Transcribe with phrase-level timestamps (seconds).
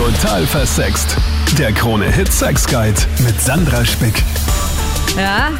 [0.00, 1.14] Total versext.
[1.58, 4.14] Der Krone-Hit Sex Guide mit Sandra Spick.
[5.14, 5.50] Ja,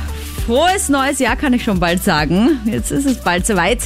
[0.47, 2.59] frohes neues Jahr kann ich schon bald sagen.
[2.65, 3.81] Jetzt ist es bald soweit.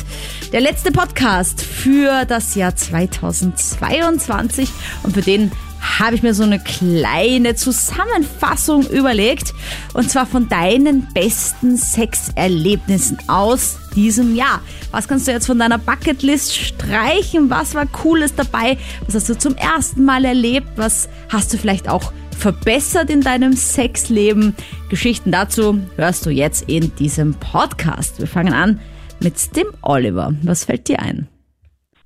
[0.53, 4.71] Der letzte Podcast für das Jahr 2022
[5.03, 5.51] und für den
[5.85, 9.53] habe ich mir so eine kleine Zusammenfassung überlegt.
[9.93, 14.61] Und zwar von deinen besten Sexerlebnissen aus diesem Jahr.
[14.91, 17.51] Was kannst du jetzt von deiner Bucketlist streichen?
[17.51, 18.79] Was war Cooles dabei?
[19.07, 20.69] Was hast du zum ersten Mal erlebt?
[20.77, 24.55] Was hast du vielleicht auch verbessert in deinem Sexleben?
[24.89, 28.19] Geschichten dazu hörst du jetzt in diesem Podcast.
[28.19, 28.81] Wir fangen an
[29.21, 30.35] mit dem Oliver.
[30.43, 31.29] Was fällt dir ein?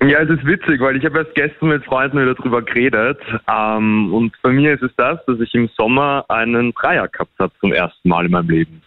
[0.00, 3.18] Ja, es ist witzig, weil ich habe erst gestern mit Freunden wieder drüber geredet.
[3.52, 7.52] Ähm, und bei mir ist es das, dass ich im Sommer einen Dreier gehabt habe
[7.60, 8.82] zum ersten Mal in meinem Leben.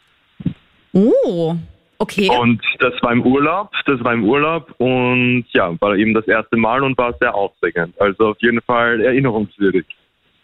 [0.93, 1.55] Oh,
[1.97, 2.29] okay.
[2.29, 6.55] Und das war im Urlaub, das war im Urlaub und ja, war eben das erste
[6.55, 7.99] Mal und war sehr aufregend.
[7.99, 9.85] Also auf jeden Fall erinnerungswürdig.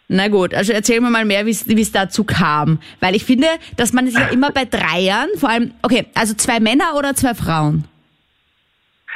[0.08, 2.78] Na gut, also erzähl mir mal mehr, wie es dazu kam.
[3.00, 3.46] Weil ich finde,
[3.76, 7.34] dass man es ja immer bei Dreiern, vor allem, okay, also zwei Männer oder zwei
[7.34, 7.84] Frauen?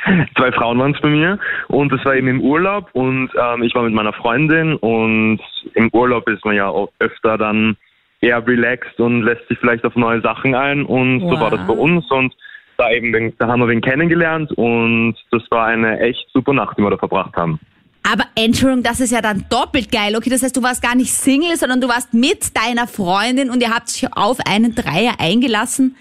[0.36, 3.74] Zwei Frauen waren es bei mir und es war eben im Urlaub und ähm, ich
[3.74, 5.40] war mit meiner Freundin und
[5.74, 7.76] im Urlaub ist man ja auch öfter dann
[8.20, 11.30] eher relaxed und lässt sich vielleicht auf neue Sachen ein und wow.
[11.30, 12.34] so war das bei uns und
[12.78, 16.82] da eben, da haben wir wen kennengelernt und das war eine echt super Nacht, die
[16.82, 17.60] wir da verbracht haben.
[18.02, 20.16] Aber Entschuldigung, das ist ja dann doppelt geil.
[20.16, 23.62] Okay, das heißt, du warst gar nicht Single, sondern du warst mit deiner Freundin und
[23.62, 25.96] ihr habt euch auf einen Dreier eingelassen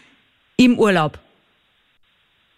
[0.57, 1.19] im Urlaub.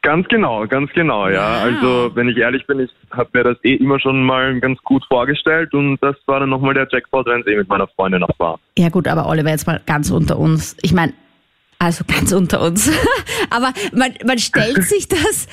[0.04, 1.64] Ganz genau, ganz genau, ja.
[1.64, 1.64] Wow.
[1.64, 5.02] Also wenn ich ehrlich bin, ich habe mir das eh immer schon mal ganz gut
[5.08, 8.38] vorgestellt und das war dann nochmal der Jackpot, wenn es eh mit meiner Freundin noch
[8.38, 8.60] war.
[8.78, 10.76] Ja gut, aber Oliver, jetzt mal ganz unter uns.
[10.82, 11.14] Ich meine,
[11.80, 12.92] also ganz unter uns.
[13.50, 15.48] aber man, man stellt sich das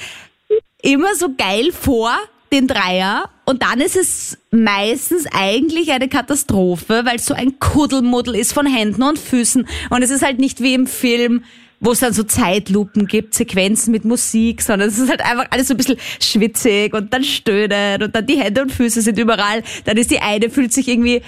[0.83, 2.11] immer so geil vor,
[2.53, 8.37] den Dreier, und dann ist es meistens eigentlich eine Katastrophe, weil es so ein Kuddelmuddel
[8.37, 11.45] ist von Händen und Füßen und es ist halt nicht wie im Film,
[11.81, 15.69] wo es dann so Zeitlupen gibt, Sequenzen mit Musik, sondern es ist halt einfach alles
[15.69, 19.63] so ein bisschen schwitzig und dann stöhnen und dann die Hände und Füße sind überall.
[19.87, 21.23] Dann ist die eine, fühlt sich irgendwie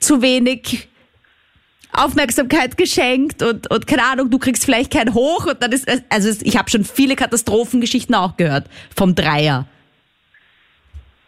[0.00, 0.88] zu wenig
[1.92, 6.42] Aufmerksamkeit geschenkt und, und keine Ahnung, du kriegst vielleicht kein Hoch und dann ist, also
[6.42, 9.66] ich habe schon viele Katastrophengeschichten auch gehört vom Dreier.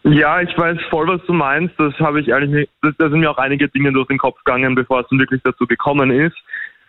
[0.02, 1.74] Ja, ich weiß voll, was du meinst.
[1.78, 5.00] Das habe ich nicht, da sind mir auch einige Dinge durch den Kopf gegangen, bevor
[5.00, 6.36] es dann wirklich dazu gekommen ist.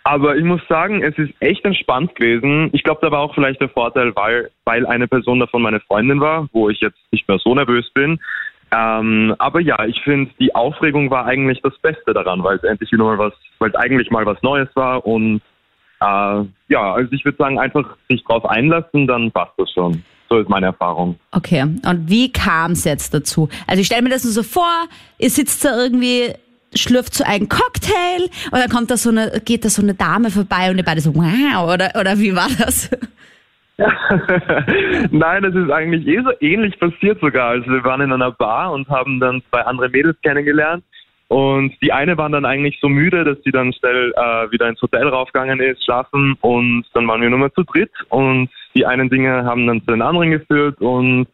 [0.04, 2.70] Aber ich muss sagen, es ist echt entspannt gewesen.
[2.74, 6.20] Ich glaube, da war auch vielleicht der Vorteil, weil, weil eine Person davon meine Freundin
[6.20, 8.20] war, wo ich jetzt nicht mehr so nervös bin.
[8.74, 12.92] Ähm, aber ja, ich finde, die Aufregung war eigentlich das Beste daran, weil es endlich
[12.92, 15.42] wieder mal was, weil es eigentlich mal was Neues war und
[16.00, 20.04] äh, ja, also ich würde sagen, einfach sich drauf einlassen, dann passt das schon.
[20.30, 21.20] So ist meine Erfahrung.
[21.32, 23.50] Okay, und wie kam es jetzt dazu?
[23.68, 24.88] Also ich stelle mir das nur so vor,
[25.20, 26.34] ihr sitzt da irgendwie
[26.76, 30.32] schlürft so einen Cocktail und dann kommt da so eine, geht da so eine Dame
[30.32, 32.90] vorbei und ihr beide so, wow, oder, oder wie war das?
[35.12, 37.50] Nein, das ist eigentlich eh so ähnlich passiert sogar.
[37.50, 40.84] Also wir waren in einer Bar und haben dann zwei andere Mädels kennengelernt.
[41.30, 44.82] Und die eine war dann eigentlich so müde, dass sie dann schnell äh, wieder ins
[44.82, 46.36] Hotel raufgegangen ist, schlafen.
[46.42, 47.92] Und dann waren wir nur mehr zu dritt.
[48.10, 50.82] Und die einen Dinge haben dann zu den anderen geführt.
[50.82, 51.28] Und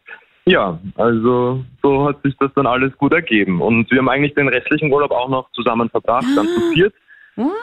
[0.48, 3.62] ja, also so hat sich das dann alles gut ergeben.
[3.62, 6.94] Und wir haben eigentlich den restlichen Urlaub auch noch zusammen verbracht, dann zu viert.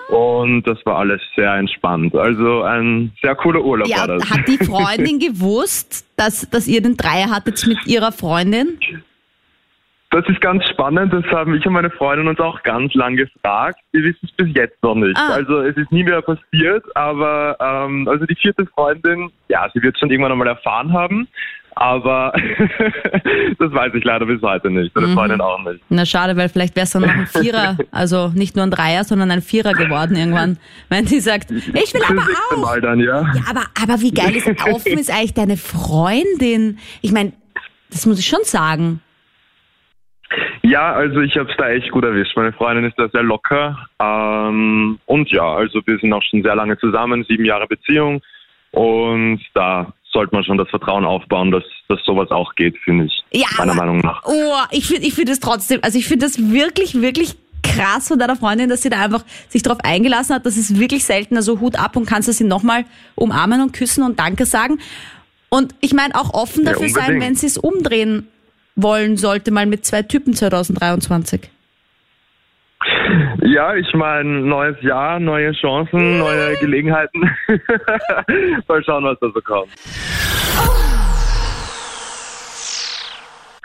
[0.09, 2.15] Und das war alles sehr entspannt.
[2.15, 4.31] Also ein sehr cooler Urlaub ja, war das.
[4.31, 8.79] Hat die Freundin gewusst, dass, dass ihr den Dreier hattet mit ihrer Freundin?
[10.11, 13.81] Das ist ganz spannend, das haben ich und meine Freundin uns auch ganz lang gefragt.
[13.91, 15.17] Wir wissen es bis jetzt noch nicht.
[15.17, 15.33] Ah.
[15.33, 19.97] Also es ist nie mehr passiert, aber ähm, also die vierte Freundin, ja, sie wird
[19.97, 21.27] es schon irgendwann einmal erfahren haben.
[21.77, 22.33] Aber
[23.59, 24.95] das weiß ich leider bis heute nicht.
[24.95, 25.15] Meine mhm.
[25.15, 25.81] Freundin auch nicht.
[25.89, 29.05] Na schade, weil vielleicht wäre es dann noch ein Vierer, also nicht nur ein Dreier,
[29.05, 30.59] sondern ein Vierer geworden irgendwann.
[30.89, 32.57] Wenn sie sagt, ich will aber auch.
[32.63, 33.23] Mal dann, ja.
[33.23, 36.79] ja, aber, aber wie geil ist offen ist eigentlich deine Freundin?
[37.03, 37.33] Ich meine,
[37.91, 39.01] das muss ich schon sagen.
[40.63, 42.37] Ja, also ich habe es da echt gut erwischt.
[42.37, 43.87] Meine Freundin ist da sehr locker.
[44.01, 48.23] Ähm, und ja, also wir sind auch schon sehr lange zusammen, sieben Jahre Beziehung.
[48.73, 53.25] Und da sollte man schon das Vertrauen aufbauen, dass, dass sowas auch geht, finde ich.
[53.33, 54.23] Ja, meiner aber, Meinung nach.
[54.25, 58.19] Oh, ich finde ich finde es trotzdem, also ich finde das wirklich, wirklich krass von
[58.19, 60.47] deiner Freundin, dass sie da einfach sich darauf eingelassen hat.
[60.47, 61.37] Das ist wirklich selten.
[61.37, 62.85] Also Hut ab und kannst du sie nochmal
[63.15, 64.79] umarmen und küssen und Danke sagen.
[65.49, 68.29] Und ich meine auch offen dafür ja, sein, wenn sie es umdrehen
[68.77, 71.51] wollen sollte, mal mit zwei Typen 2023.
[73.43, 77.31] Ja, ich meine, neues Jahr, neue Chancen, neue Gelegenheiten.
[78.69, 79.71] Mal schauen, was da so kommt.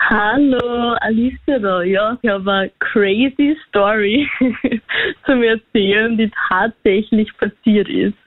[0.08, 1.84] Hallo, Alicia da.
[1.84, 4.28] Ja, ich habe eine crazy Story
[5.26, 8.18] zum Erzählen, die tatsächlich passiert ist.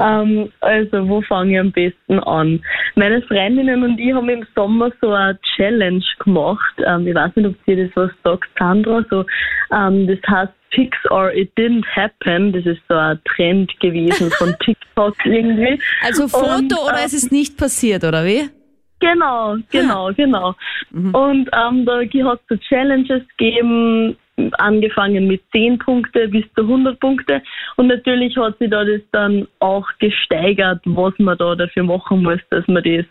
[0.00, 2.62] Ähm, also, wo fange ich am besten an?
[2.96, 6.74] Meine Freundinnen und ich haben im Sommer so eine Challenge gemacht.
[6.86, 9.04] Ähm, ich weiß nicht, ob dir das was sagt, Sandra.
[9.10, 9.24] So,
[9.72, 12.52] ähm, das heißt Fix or It Didn't Happen.
[12.52, 15.80] Das ist so ein Trend gewesen von TikTok irgendwie.
[16.02, 18.50] Also Foto Und, oder ähm, es ist nicht passiert, oder wie?
[19.00, 20.54] Genau, genau, genau.
[20.92, 24.16] Und ähm, da hat es so Challenges gegeben,
[24.58, 27.42] angefangen mit 10 Punkte bis zu 100 Punkte.
[27.76, 32.40] Und natürlich hat sich da das dann auch gesteigert, was man da dafür machen muss,
[32.50, 33.04] dass man das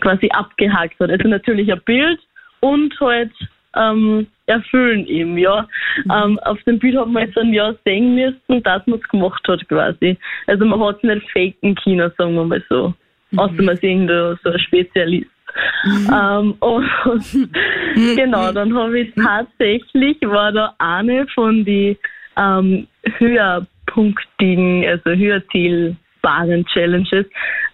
[0.00, 1.10] quasi abgehakt hat.
[1.10, 2.20] Also natürlich ein Bild
[2.60, 3.32] und halt
[3.76, 5.66] ähm, erfüllen eben, ja.
[6.12, 9.46] Ähm, auf dem Bild hat man jetzt dann ja sehen müssen, dass man es gemacht
[9.46, 10.16] hat quasi.
[10.46, 12.94] Also man hat es nicht faken können, sagen wir mal so.
[13.36, 15.30] Außer man ist irgendein so ein Spezialist.
[16.12, 17.50] Ähm, und
[18.16, 21.96] genau, dann habe ich tatsächlich, war da eine von die
[22.36, 22.86] ähm,
[23.18, 27.26] höherpunktigen, also höherzählbaren Challenges,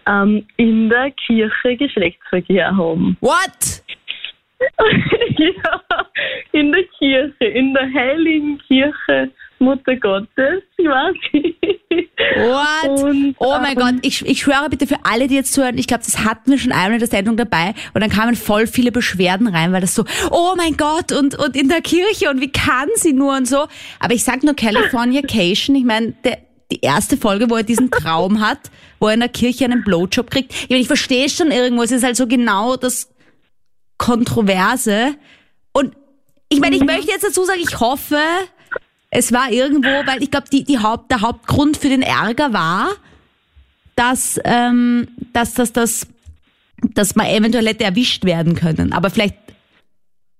[0.07, 3.17] ähm, in der Kirche Geschlechtsverkehr haben.
[3.21, 3.83] What?
[5.37, 5.81] ja,
[6.53, 9.29] in der Kirche, in der heiligen Kirche
[9.59, 11.55] Mutter Gottes, ich weiß nicht.
[12.37, 13.03] What?
[13.03, 15.87] Und, oh mein ähm, Gott, ich, ich schwöre bitte für alle, die jetzt zuhören, ich
[15.87, 18.91] glaube, das hatten wir schon einmal in der Sendung dabei und dann kamen voll viele
[18.91, 22.51] Beschwerden rein, weil das so, oh mein Gott, und, und in der Kirche und wie
[22.51, 23.67] kann sie nur und so.
[23.99, 26.13] Aber ich sag nur Californication, ich meine,
[26.71, 30.29] die erste Folge, wo er diesen Traum hat, wo er in der Kirche einen Blowjob
[30.29, 30.53] kriegt.
[30.53, 33.09] Ich, meine, ich verstehe schon irgendwo, es ist halt so genau das
[33.97, 35.15] Kontroverse.
[35.73, 35.95] Und
[36.49, 38.19] ich meine, ich möchte jetzt dazu sagen, ich hoffe,
[39.15, 42.89] es war irgendwo, weil ich glaube, die, die Haupt, der Hauptgrund für den Ärger war,
[43.95, 46.07] dass, ähm, dass, dass, dass,
[46.93, 48.91] dass man eventuell hätte erwischt werden können.
[48.91, 49.35] Aber vielleicht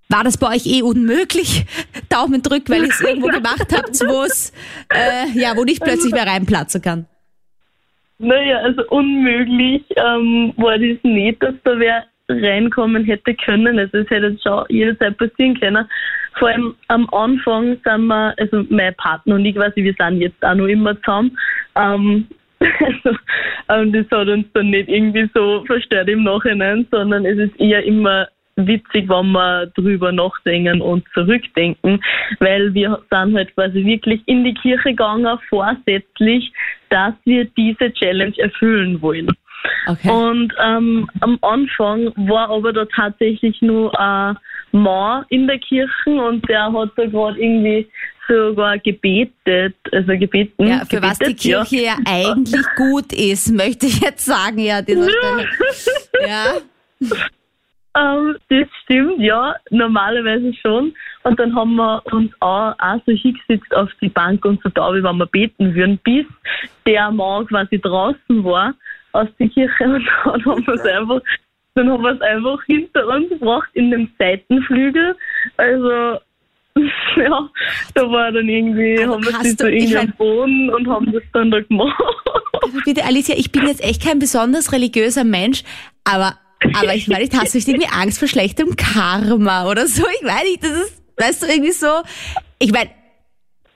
[0.09, 1.65] war das bei euch eh unmöglich.
[2.09, 4.51] Daumen drück, weil ihr es irgendwo gemacht habt, wo es,
[4.93, 7.05] äh, ja, wo nicht plötzlich mehr reinplatzen kann.
[8.17, 13.79] Naja, also unmöglich ähm, war das nicht, dass da wer reinkommen hätte können.
[13.79, 15.87] Also es hätte schon jederzeit passieren können.
[16.37, 20.43] Vor allem am Anfang sind wir, also mein Partner und ich quasi, wir sind jetzt
[20.43, 21.37] auch noch immer zusammen.
[21.75, 22.27] Ähm,
[22.59, 23.17] also,
[23.69, 27.83] ähm, das hat uns dann nicht irgendwie so verstört im Nachhinein, sondern es ist eher
[27.83, 32.01] immer witzig, wenn wir drüber nachdenken und zurückdenken,
[32.39, 36.51] weil wir sind halt quasi wirklich in die Kirche gegangen, vorsätzlich,
[36.89, 39.27] dass wir diese Challenge erfüllen wollen.
[39.87, 40.09] Okay.
[40.09, 44.37] Und ähm, am Anfang war aber da tatsächlich nur ein
[44.71, 47.87] Mann in der Kirche und der hat da gerade irgendwie
[48.27, 50.67] sogar gebetet, also gebeten.
[50.67, 51.63] Ja, für was die gebetet, ja.
[51.63, 55.47] Kirche ja eigentlich gut ist, möchte ich jetzt sagen, ja, dieser Stelle.
[56.27, 56.57] Ja.
[57.97, 60.93] Ähm, das stimmt, ja, normalerweise schon.
[61.23, 64.93] Und dann haben wir uns auch, auch so hingesetzt auf die Bank und so da,
[64.93, 66.25] wie wenn wir beten würden, bis
[66.85, 68.73] der Mann quasi draußen war
[69.15, 71.21] aus der Kirche und dann haben wir es einfach,
[71.75, 75.15] dann haben wir es einfach hinter uns gebracht in den Seitenflügel.
[75.57, 76.19] Also
[77.17, 77.49] ja,
[77.93, 81.23] da war dann irgendwie, Aber haben wir sie so irgendwie am Boden und haben das
[81.31, 81.95] dann da gemacht.
[82.53, 85.63] Aber bitte, Alicia, ich bin jetzt echt kein besonders religiöser Mensch,
[86.03, 86.37] aber,
[86.73, 90.03] aber ich meine, hast du nicht irgendwie Angst vor schlechtem Karma oder so?
[90.19, 91.87] Ich meine nicht, das ist, weißt du, irgendwie so,
[92.59, 92.89] ich meine,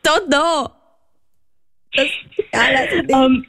[0.05, 0.69] don't know.
[1.93, 2.07] Das,
[2.53, 3.45] ja, das, Ähm,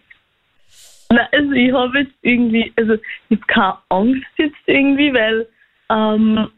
[1.10, 2.94] na, also ich habe jetzt irgendwie, also
[3.28, 5.46] ich habe keine Angst jetzt irgendwie, weil
[5.90, 6.48] ähm,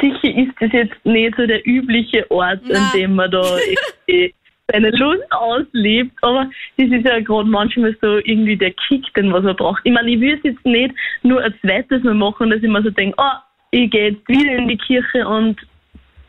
[0.00, 2.78] sicher ist das jetzt nicht so der übliche Ort, Na.
[2.78, 3.44] an dem man da
[4.70, 9.42] seine Lust auslebt, aber das ist ja gerade manchmal so irgendwie der Kick, den was
[9.42, 9.80] man braucht.
[9.84, 12.82] Ich meine, ich will es jetzt nicht nur ein zweites Mal machen, dass ich mir
[12.82, 13.38] so denke, oh,
[13.70, 15.60] ich gehe jetzt wieder in die Kirche und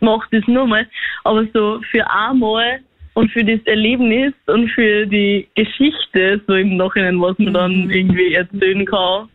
[0.02, 0.88] mache das nochmal,
[1.24, 2.80] aber so für einmal
[3.20, 8.34] und für das Erlebnis und für die Geschichte, so im Nachhinein, was man dann irgendwie
[8.34, 9.28] erzählen kann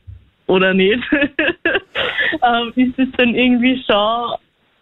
[0.47, 4.37] oder nicht, ähm, ist es dann irgendwie schon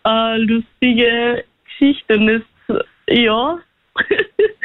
[0.04, 2.78] eine lustige Geschichte und das,
[3.08, 3.58] ja.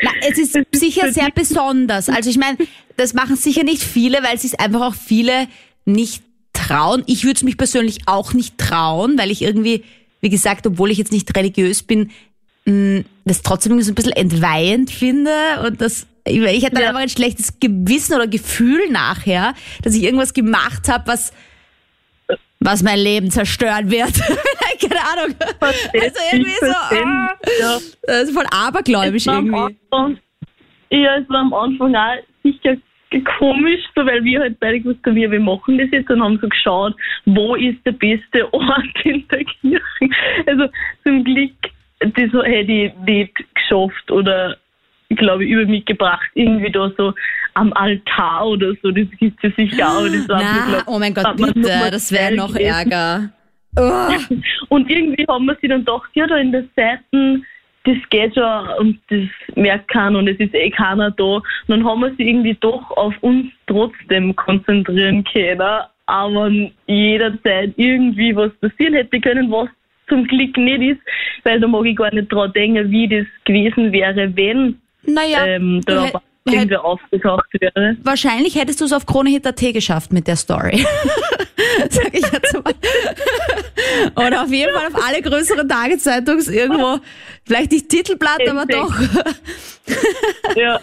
[0.03, 2.07] Na, es ist sicher sehr besonders.
[2.07, 2.59] Also ich meine,
[2.95, 5.47] das machen sicher nicht viele, weil sich einfach auch viele
[5.85, 6.21] nicht
[6.53, 7.03] trauen.
[7.07, 9.83] Ich würde es mich persönlich auch nicht trauen, weil ich irgendwie,
[10.21, 12.11] wie gesagt, obwohl ich jetzt nicht religiös bin,
[12.67, 15.31] mh, das trotzdem so ein bisschen entweihend finde
[15.65, 16.89] und das ich ich dann Ja.
[16.89, 21.31] einfach ein schlechtes Gewissen oder Gefühl nachher, dass ich irgendwas gemacht habe, was
[22.59, 24.13] was mein Leben zerstören wird.
[24.81, 25.35] Keine Ahnung.
[25.59, 27.77] Also irgendwie so, ah, ja.
[28.03, 29.75] das ist voll abergläubisch irgendwie.
[29.91, 30.17] Anfang,
[30.89, 32.75] ja, es war am Anfang auch sicher
[33.37, 36.49] komisch, so, weil wir halt beide gewusst haben, wir machen das jetzt und haben so
[36.49, 36.93] geschaut,
[37.25, 40.09] wo ist der beste Ort in der Kirche.
[40.45, 40.67] Also
[41.03, 41.53] zum Glück,
[41.99, 44.57] das hätte ich nicht geschafft oder
[45.09, 47.13] glaube ich, über mich gebracht, irgendwie da so
[47.53, 50.05] am Altar oder so, das gibt es sicher auch.
[50.05, 53.29] Das war Na, glaub, oh mein Gott, bitte, das wäre noch Ärger.
[53.79, 54.09] Oh.
[54.69, 57.45] Und irgendwie haben wir sie dann gedacht, ja, da in der Seiten,
[57.83, 61.23] das geht schon und das merkt keiner und es ist eh keiner da.
[61.23, 65.61] Und dann haben wir sie irgendwie doch auf uns trotzdem konzentrieren können,
[66.07, 66.49] aber
[66.87, 69.69] jederzeit irgendwie was passieren hätte können, was
[70.07, 71.01] zum Glück nicht ist,
[71.43, 75.81] weil da mag ich gar nicht dran denken, wie das gewesen wäre, wenn naja, ähm,
[75.85, 76.11] da
[76.45, 77.97] irgendwer aufgetaucht wäre.
[78.03, 80.77] Wahrscheinlich hättest du es auf KroneHit.at geschafft mit der Story.
[81.89, 82.73] Sag ich jetzt mal.
[84.15, 86.99] Oder auf jeden Fall auf alle größeren Tagezeitungs irgendwo.
[87.45, 88.93] Vielleicht nicht Titelblatt, aber doch.
[90.55, 90.79] ja.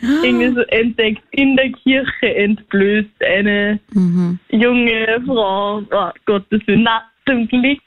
[0.00, 4.38] Irgendwie so entdeckt, in der Kirche entblößt eine mhm.
[4.50, 5.82] junge Frau.
[5.90, 7.80] Oh Gottes Willen, na, zum Glück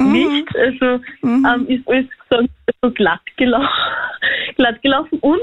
[0.00, 0.12] mhm.
[0.12, 0.56] nicht.
[0.56, 1.46] Also mhm.
[1.46, 2.50] ähm, ist alles gesagt,
[2.82, 3.68] so glatt gelaufen.
[4.56, 5.40] glatt gelaufen und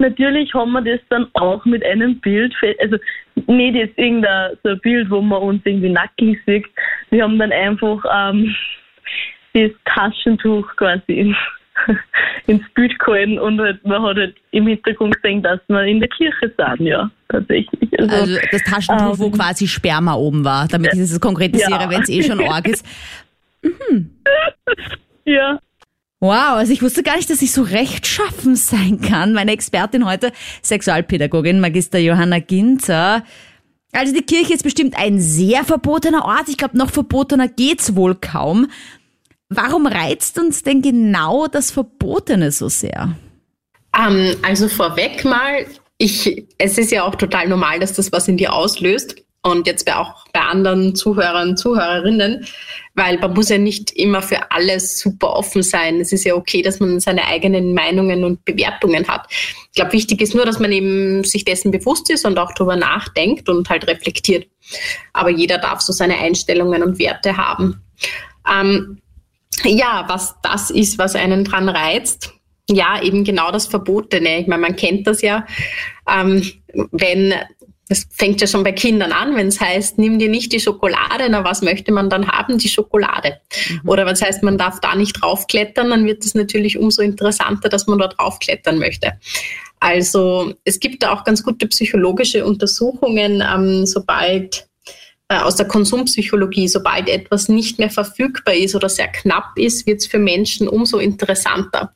[0.00, 2.96] natürlich haben wir das dann auch mit einem Bild, also
[3.46, 6.66] nicht jetzt irgendein so ein Bild, wo man uns irgendwie nackig sieht.
[7.10, 8.54] Wir haben dann einfach ähm,
[9.54, 11.36] das Taschentuch quasi ins,
[12.46, 16.08] ins Bild gehalten und halt, man hat halt im Hintergrund gesehen, dass wir in der
[16.08, 17.98] Kirche sind, ja, tatsächlich.
[17.98, 21.90] Also, also das Taschentuch, ähm, wo quasi Sperma oben war, damit ich das konkretisiere, ja.
[21.90, 22.86] wenn es eh schon arg ist.
[23.62, 24.16] Mhm.
[25.26, 25.60] Ja,
[26.22, 29.32] Wow, also ich wusste gar nicht, dass ich so rechtschaffen sein kann.
[29.32, 33.24] Meine Expertin heute, Sexualpädagogin Magister Johanna Ginter.
[33.92, 36.48] Also die Kirche ist bestimmt ein sehr verbotener Ort.
[36.48, 38.68] Ich glaube, noch verbotener geht's wohl kaum.
[39.48, 43.16] Warum reizt uns denn genau das Verbotene so sehr?
[43.98, 45.64] Ähm, also vorweg mal,
[45.96, 49.90] ich, es ist ja auch total normal, dass das was in dir auslöst und jetzt
[49.90, 52.46] auch bei anderen Zuhörern, Zuhörerinnen,
[52.94, 56.00] weil man muss ja nicht immer für alles super offen sein.
[56.00, 59.26] Es ist ja okay, dass man seine eigenen Meinungen und Bewertungen hat.
[59.30, 62.76] Ich glaube, wichtig ist nur, dass man eben sich dessen bewusst ist und auch darüber
[62.76, 64.46] nachdenkt und halt reflektiert.
[65.14, 67.80] Aber jeder darf so seine Einstellungen und Werte haben.
[68.50, 69.00] Ähm,
[69.64, 72.34] ja, was das ist, was einen dran reizt,
[72.68, 74.40] ja, eben genau das Verbotene.
[74.40, 75.46] Ich meine, man kennt das ja,
[76.08, 76.48] ähm,
[76.92, 77.34] wenn
[77.90, 81.28] es fängt ja schon bei Kindern an, wenn es heißt, nimm dir nicht die Schokolade,
[81.28, 82.56] na was möchte man dann haben?
[82.56, 83.40] Die Schokolade.
[83.68, 83.88] Mhm.
[83.88, 87.68] Oder wenn es heißt, man darf da nicht draufklettern, dann wird es natürlich umso interessanter,
[87.68, 89.14] dass man da draufklettern möchte.
[89.80, 94.68] Also es gibt da auch ganz gute psychologische Untersuchungen, ähm, sobald
[95.28, 99.98] äh, aus der Konsumpsychologie, sobald etwas nicht mehr verfügbar ist oder sehr knapp ist, wird
[99.98, 101.92] es für Menschen umso interessanter.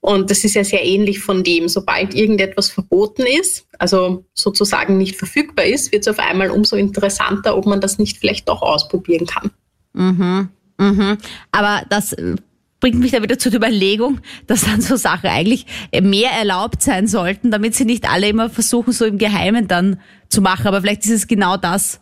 [0.00, 5.16] Und das ist ja sehr ähnlich von dem, sobald irgendetwas verboten ist, also sozusagen nicht
[5.16, 9.26] verfügbar ist, wird es auf einmal umso interessanter, ob man das nicht vielleicht doch ausprobieren
[9.26, 9.50] kann.
[9.94, 10.48] Mhm.
[10.78, 11.18] Mhm.
[11.50, 12.36] Aber das äh,
[12.80, 15.66] bringt mich da wieder zur Überlegung, dass dann so Sachen eigentlich
[16.00, 20.40] mehr erlaubt sein sollten, damit sie nicht alle immer versuchen, so im Geheimen dann zu
[20.40, 20.68] machen.
[20.68, 22.00] Aber vielleicht ist es genau das,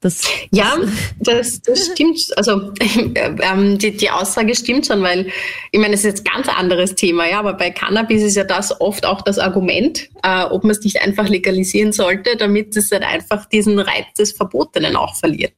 [0.00, 0.76] das, ja,
[1.18, 2.20] das, das stimmt.
[2.36, 2.72] Also
[3.16, 5.26] ähm, die, die Aussage stimmt schon, weil
[5.72, 8.44] ich meine, es ist jetzt ein ganz anderes Thema, ja, aber bei Cannabis ist ja
[8.44, 12.92] das oft auch das Argument, äh, ob man es nicht einfach legalisieren sollte, damit es
[12.92, 15.52] halt einfach diesen Reiz des Verbotenen auch verliert.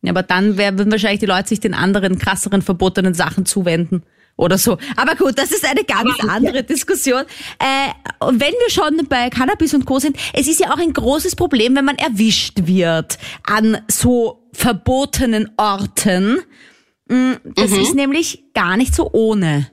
[0.00, 4.04] Ja, aber dann würden wahrscheinlich die Leute sich den anderen krasseren verbotenen Sachen zuwenden
[4.36, 4.78] oder so.
[4.96, 6.62] Aber gut, das ist eine ganz andere.
[6.62, 7.22] Diskussion.
[7.58, 9.98] Äh, wenn wir schon bei Cannabis und Co.
[9.98, 15.50] sind, es ist ja auch ein großes Problem, wenn man erwischt wird an so verbotenen
[15.56, 16.40] Orten.
[17.08, 17.80] Mm, das mhm.
[17.80, 19.70] ist nämlich gar nicht so ohne.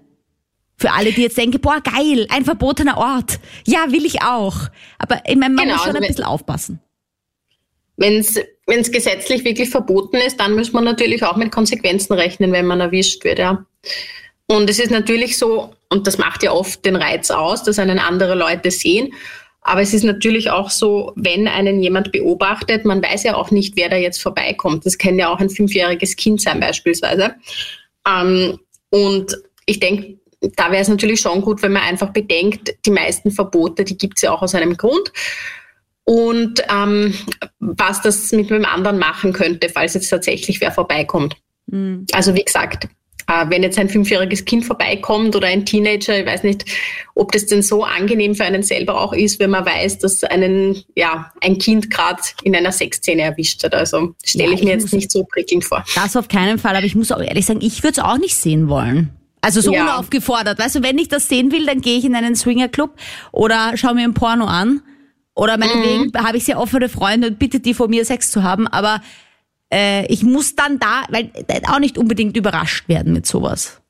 [0.78, 3.40] Für alle, die jetzt denken, boah, geil, ein verbotener Ort.
[3.66, 4.56] Ja, will ich auch.
[4.98, 6.80] Aber ich meine, man genau, muss schon also ein bisschen aufpassen.
[7.98, 12.66] Wenn es gesetzlich wirklich verboten ist, dann muss man natürlich auch mit Konsequenzen rechnen, wenn
[12.66, 13.66] man erwischt wird, ja.
[14.52, 18.00] Und es ist natürlich so, und das macht ja oft den Reiz aus, dass einen
[18.00, 19.14] andere Leute sehen.
[19.62, 23.76] Aber es ist natürlich auch so, wenn einen jemand beobachtet, man weiß ja auch nicht,
[23.76, 24.88] wer da jetzt vorbeikommt.
[24.88, 27.36] Das kann ja auch ein fünfjähriges Kind sein beispielsweise.
[28.08, 28.58] Ähm,
[28.90, 29.38] und
[29.68, 30.18] ich denke,
[30.56, 34.18] da wäre es natürlich schon gut, wenn man einfach bedenkt, die meisten Verbote, die gibt
[34.18, 35.12] es ja auch aus einem Grund.
[36.06, 37.14] Und ähm,
[37.60, 41.36] was das mit dem anderen machen könnte, falls jetzt tatsächlich wer vorbeikommt.
[41.68, 42.08] Mhm.
[42.14, 42.88] Also wie gesagt,
[43.48, 46.66] wenn jetzt ein fünfjähriges Kind vorbeikommt oder ein Teenager, ich weiß nicht,
[47.16, 50.84] ob das denn so angenehm für einen selber auch ist, wenn man weiß, dass einen,
[50.96, 53.76] ja, ein Kind gerade in einer Sexszene erwischt hat.
[53.76, 55.86] Also stelle ja, ich mir jetzt nicht so prickelnd vor.
[55.96, 58.36] Das auf keinen Fall, aber ich muss auch ehrlich sagen, ich würde es auch nicht
[58.36, 59.12] sehen wollen.
[59.42, 59.84] Also so ja.
[59.84, 60.60] unaufgefordert.
[60.60, 62.92] Weißt du, wenn ich das sehen will, dann gehe ich in einen Swingerclub
[63.32, 64.82] oder schaue mir ein Porno an
[65.36, 66.26] Oder meinetwegen mhm.
[66.26, 69.02] habe ich sehr offene Freunde und bitte die von mir Sex zu haben, aber
[69.74, 73.82] äh, ich muss dann da, weil äh, auch nicht unbedingt überrascht werden mit sowas.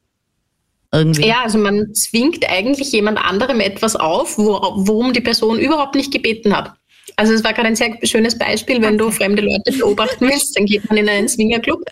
[0.91, 1.27] Irgendwie.
[1.27, 6.11] Ja, also man zwingt eigentlich jemand anderem etwas auf, wo, worum die Person überhaupt nicht
[6.11, 6.73] gebeten hat.
[7.19, 10.65] Also es war gerade ein sehr schönes Beispiel, wenn du fremde Leute beobachten willst, dann
[10.65, 11.83] geht man in einen Swingerclub.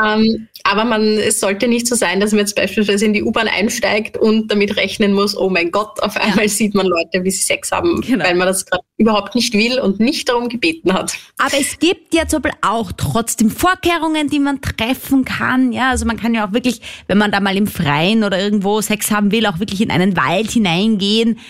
[0.00, 3.48] Ähm, aber man, es sollte nicht so sein, dass man jetzt beispielsweise in die U-Bahn
[3.48, 7.42] einsteigt und damit rechnen muss, oh mein Gott, auf einmal sieht man Leute, wie sie
[7.42, 8.24] Sex haben, genau.
[8.24, 11.18] weil man das gerade überhaupt nicht will und nicht darum gebeten hat.
[11.38, 15.72] Aber es gibt ja zum Beispiel auch trotzdem Vorkehrungen, die man treffen kann.
[15.72, 18.80] Ja, also man kann ja auch wirklich, wenn man da mal im Freien oder irgendwo
[18.80, 21.40] Sex haben will, auch wirklich in einen Wald hineingehen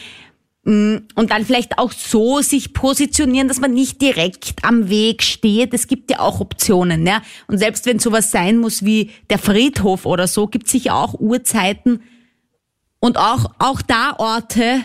[0.64, 5.74] und dann vielleicht auch so sich positionieren, dass man nicht direkt am Weg steht.
[5.74, 7.20] Es gibt ja auch Optionen, ja.
[7.48, 11.14] Und selbst wenn sowas sein muss wie der Friedhof oder so, gibt es sicher auch
[11.14, 12.02] Uhrzeiten
[13.00, 14.82] und auch, auch da Orte,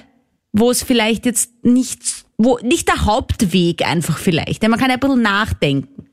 [0.51, 2.01] wo es vielleicht jetzt nicht,
[2.39, 4.63] wo nicht der Hauptweg einfach vielleicht.
[4.63, 6.07] Ja, man kann ja ein bisschen nachdenken.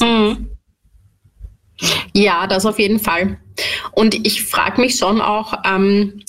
[0.00, 0.48] Mhm.
[2.12, 3.38] Ja, das auf jeden Fall.
[3.92, 6.22] Und ich frage mich schon auch, ähm,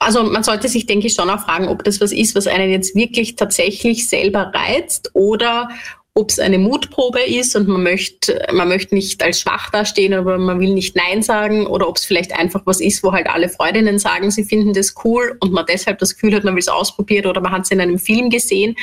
[0.00, 2.70] also man sollte sich, denke ich, schon auch fragen, ob das was ist, was einen
[2.70, 5.68] jetzt wirklich tatsächlich selber reizt oder
[6.14, 10.38] ob es eine Mutprobe ist und man möchte, man möchte nicht als schwach dastehen, aber
[10.38, 13.48] man will nicht Nein sagen oder ob es vielleicht einfach was ist, wo halt alle
[13.48, 16.68] Freundinnen sagen, sie finden das cool und man deshalb das Gefühl hat, man will es
[16.68, 18.76] ausprobieren oder man hat es in einem Film gesehen.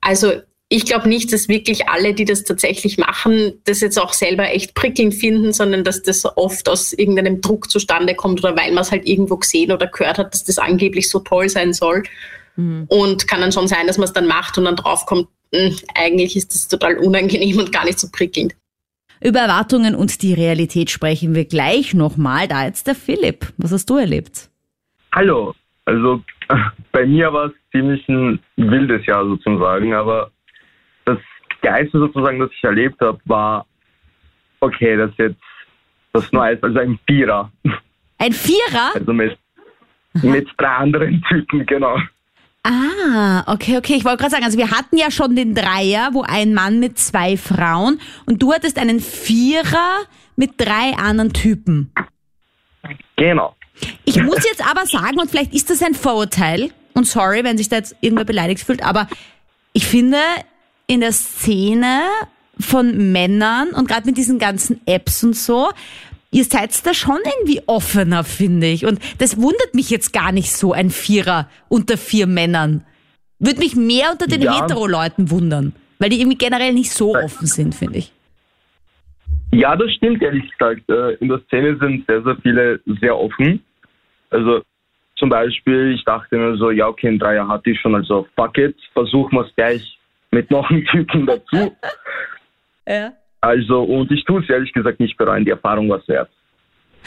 [0.00, 4.50] Also ich glaube nicht, dass wirklich alle, die das tatsächlich machen, das jetzt auch selber
[4.50, 8.82] echt prickelnd finden, sondern dass das oft aus irgendeinem Druck zustande kommt oder weil man
[8.82, 12.02] es halt irgendwo gesehen oder gehört hat, dass das angeblich so toll sein soll.
[12.56, 12.86] Mhm.
[12.88, 16.36] Und kann dann schon sein, dass man es dann macht und dann draufkommt, hm, eigentlich
[16.36, 18.56] ist das total unangenehm und gar nicht so prickelnd.
[19.20, 22.48] Über Erwartungen und die Realität sprechen wir gleich nochmal.
[22.48, 23.52] Da jetzt der Philipp.
[23.56, 24.50] Was hast du erlebt?
[25.14, 25.54] Hallo.
[25.84, 26.22] Also
[26.92, 30.32] bei mir war es ziemlich ein wildes Jahr sozusagen, aber
[31.62, 33.66] Geilste sozusagen, das ich erlebt habe, war,
[34.60, 35.42] okay, das ist jetzt
[36.12, 37.50] das Neueste, also ein Vierer.
[38.18, 38.94] Ein Vierer?
[38.94, 39.38] Also mit,
[40.22, 41.98] mit drei anderen Typen, genau.
[42.62, 43.94] Ah, okay, okay.
[43.94, 46.98] Ich wollte gerade sagen, also wir hatten ja schon den Dreier, wo ein Mann mit
[46.98, 50.00] zwei Frauen und du hattest einen Vierer
[50.34, 51.92] mit drei anderen Typen.
[53.14, 53.54] Genau.
[54.04, 57.68] Ich muss jetzt aber sagen, und vielleicht ist das ein Vorurteil, und sorry, wenn sich
[57.68, 59.06] da jetzt irgendwer beleidigt fühlt, aber
[59.72, 60.18] ich finde,
[60.86, 62.02] in der Szene
[62.58, 65.70] von Männern und gerade mit diesen ganzen Apps und so,
[66.30, 68.86] ihr seid da schon irgendwie offener, finde ich.
[68.86, 72.84] Und das wundert mich jetzt gar nicht so, ein Vierer unter vier Männern.
[73.38, 74.62] Würde mich mehr unter den ja.
[74.62, 78.12] Hetero-Leuten wundern, weil die irgendwie generell nicht so offen sind, finde ich.
[79.52, 80.88] Ja, das stimmt, ehrlich gesagt.
[80.88, 83.62] Äh, in der Szene sind sehr, sehr viele sehr offen.
[84.30, 84.62] Also
[85.16, 88.58] zum Beispiel, ich dachte mir so, ja, okay, ein Dreier hatte ich schon, also fuck
[88.58, 89.95] it, versuchen wir es gleich
[90.36, 91.74] mit noch einem Typen dazu.
[92.86, 93.12] ja.
[93.40, 96.30] Also, und ich tue es ehrlich gesagt nicht bereuen, die Erfahrung war es wert.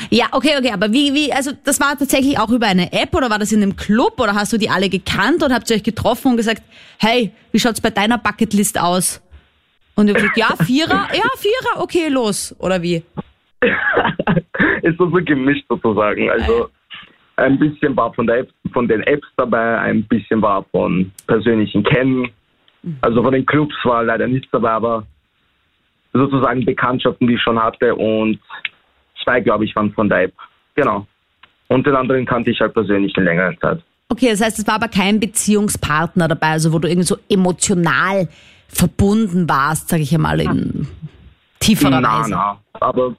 [0.09, 3.29] Ja, okay, okay, aber wie, wie, also das war tatsächlich auch über eine App oder
[3.29, 5.83] war das in einem Club oder hast du die alle gekannt und habt ihr euch
[5.83, 6.63] getroffen und gesagt,
[6.99, 9.21] hey, wie schaut's bei deiner Bucketlist aus?
[9.95, 13.03] Und ihr gesagt, ja, Vierer, ja, Vierer, okay, los, oder wie?
[14.81, 16.29] ist so, so gemischt sozusagen.
[16.29, 16.69] Also
[17.35, 21.83] ein bisschen war von, der App, von den Apps dabei, ein bisschen war von persönlichen
[21.83, 22.31] Kennen
[23.01, 25.03] also von den Clubs war leider nichts dabei, aber
[26.13, 28.39] sozusagen Bekanntschaften, die ich schon hatte und
[29.23, 30.33] zwei, glaube ich, waren von App.
[30.75, 31.05] Genau.
[31.67, 33.81] Und den anderen kannte ich halt persönlich in längerer Zeit.
[34.09, 38.27] Okay, das heißt, es war aber kein Beziehungspartner dabei, also wo du irgendwie so emotional
[38.67, 40.87] verbunden warst, sage ich einmal, in
[41.59, 42.31] tieferer na, Weise.
[42.31, 43.15] Na, aber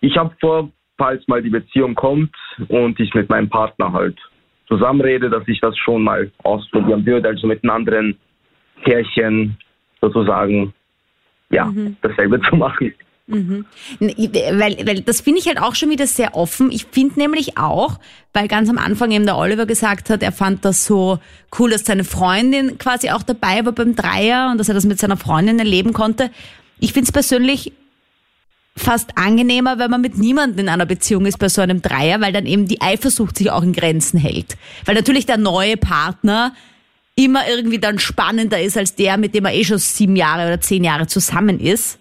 [0.00, 2.34] ich habe vor, falls mal die Beziehung kommt
[2.68, 4.18] und ich mit meinem Partner halt
[4.66, 8.18] zusammenrede, dass ich das schon mal ausprobieren würde, also mit einem anderen
[8.82, 9.56] Pärchen
[10.00, 10.72] sozusagen
[11.50, 11.96] ja, mhm.
[12.02, 12.92] dasselbe zu machen.
[13.28, 13.64] Mhm.
[14.00, 16.72] Weil, weil das finde ich halt auch schon wieder sehr offen.
[16.72, 17.98] Ich finde nämlich auch,
[18.32, 21.18] weil ganz am Anfang eben der Oliver gesagt hat, er fand das so
[21.58, 24.98] cool, dass seine Freundin quasi auch dabei war beim Dreier und dass er das mit
[24.98, 26.30] seiner Freundin erleben konnte.
[26.80, 27.72] Ich finde es persönlich
[28.76, 32.32] fast angenehmer, wenn man mit niemandem in einer Beziehung ist bei so einem Dreier, weil
[32.32, 34.56] dann eben die Eifersucht sich auch in Grenzen hält.
[34.84, 36.54] Weil natürlich der neue Partner
[37.14, 40.60] immer irgendwie dann spannender ist als der, mit dem er eh schon sieben Jahre oder
[40.60, 41.98] zehn Jahre zusammen ist.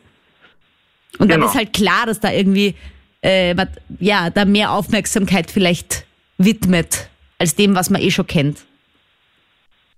[1.19, 1.41] Und genau.
[1.41, 2.75] dann ist halt klar, dass da irgendwie
[3.21, 3.55] äh,
[3.99, 6.05] ja da mehr Aufmerksamkeit vielleicht
[6.37, 8.65] widmet als dem, was man eh schon kennt.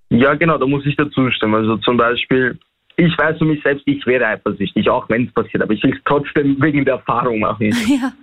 [0.10, 1.56] Ja, genau, da muss ich dazu stimmen.
[1.56, 2.60] Also zum Beispiel,
[2.98, 5.94] ich weiß für mich selbst, ich wäre eifersüchtig, auch wenn es passiert, aber ich will
[5.94, 7.76] es trotzdem wegen der Erfahrung machen.
[7.88, 8.14] ja,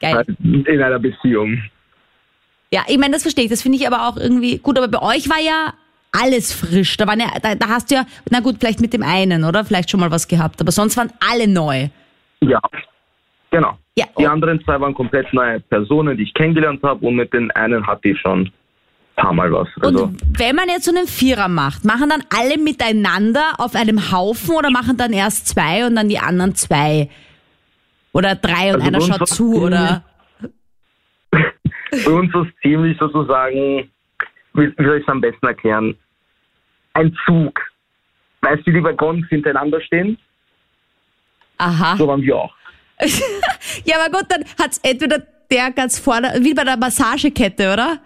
[0.00, 0.24] geil.
[0.42, 1.62] In einer Beziehung.
[2.72, 3.50] Ja, ich meine, das verstehe ich.
[3.50, 4.78] Das finde ich aber auch irgendwie gut.
[4.78, 5.74] Aber bei euch war ja
[6.22, 6.96] alles frisch.
[6.96, 9.64] Da, waren ja, da, da hast du ja, na gut, vielleicht mit dem einen, oder?
[9.64, 11.88] Vielleicht schon mal was gehabt, aber sonst waren alle neu.
[12.40, 12.60] Ja,
[13.50, 13.78] genau.
[13.98, 14.28] Ja, Die oh.
[14.28, 18.10] anderen zwei waren komplett neue Personen, die ich kennengelernt habe und mit den einen hatte
[18.10, 18.52] ich schon ein
[19.16, 19.68] paar Mal was.
[19.80, 24.12] Also, Und wenn man jetzt so einen Vierer macht, machen dann alle miteinander auf einem
[24.12, 27.08] Haufen oder machen dann erst zwei und dann die anderen zwei?
[28.12, 30.02] Oder drei und Also einer schaut zu oder?
[31.30, 33.90] Bei uns ist es ziemlich sozusagen,
[34.54, 35.96] wie soll ich es am besten erklären?
[36.96, 37.60] Ein Zug.
[38.42, 40.18] Weißt du, wie die Waggons hintereinander stehen?
[41.58, 41.96] Aha.
[41.96, 42.54] So waren wir auch.
[43.84, 45.18] Ja, aber gut, dann hat's entweder
[45.50, 47.98] der ganz vorne, wie bei der Massagekette, oder?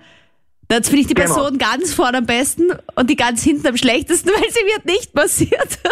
[0.69, 1.27] Da hat's finde ich die Genau.
[1.35, 5.15] Person ganz vorne am besten und die ganz hinten am schlechtesten, weil sie wird nicht
[5.15, 5.79] massiert.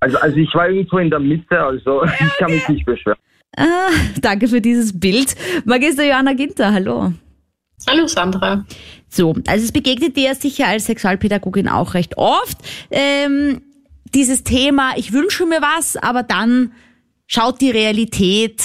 [0.00, 3.16] Also, also ich war irgendwo in der Mitte, also ich kann mich nicht beschweren.
[3.56, 3.88] ah,
[4.20, 5.34] danke für dieses Bild.
[5.64, 7.14] Magister Johanna Ginter, hallo.
[7.88, 8.64] Hallo Sandra.
[9.08, 12.58] So, also es begegnet dir sicher als Sexualpädagogin auch recht oft.
[12.90, 13.62] Ähm,
[14.14, 16.72] dieses Thema, ich wünsche mir was, aber dann
[17.26, 18.62] schaut die Realität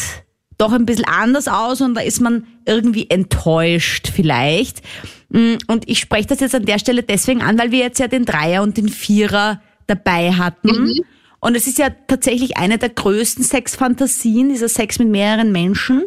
[0.58, 4.82] doch ein bisschen anders aus und da ist man irgendwie enttäuscht vielleicht.
[5.29, 8.08] Mm, Und ich spreche das jetzt an der Stelle deswegen an, weil wir jetzt ja
[8.08, 10.91] den Dreier und den Vierer dabei hatten.
[11.39, 16.03] Und es ist ja tatsächlich eine der größten Sexfantasien, dieser Sex mit mehreren Menschen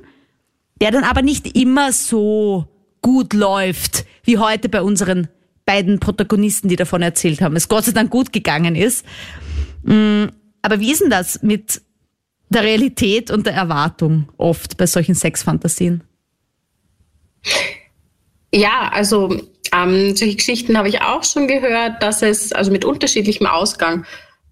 [0.83, 2.67] der dann aber nicht immer so
[3.03, 5.29] gut läuft, wie heute bei unseren
[5.65, 7.57] beiden Protagonisten, die davon erzählt haben.
[7.57, 9.05] Es Gott sei Dank gut gegangen ist.
[9.83, 10.27] Mm,
[10.63, 11.83] Aber wie ist denn das mit
[12.49, 16.03] der Realität und der Erwartung oft bei solchen Sexfantasien?
[18.55, 19.41] Ja, also
[19.73, 24.05] ähm, solche Geschichten habe ich auch schon gehört, dass es, also mit unterschiedlichem Ausgang,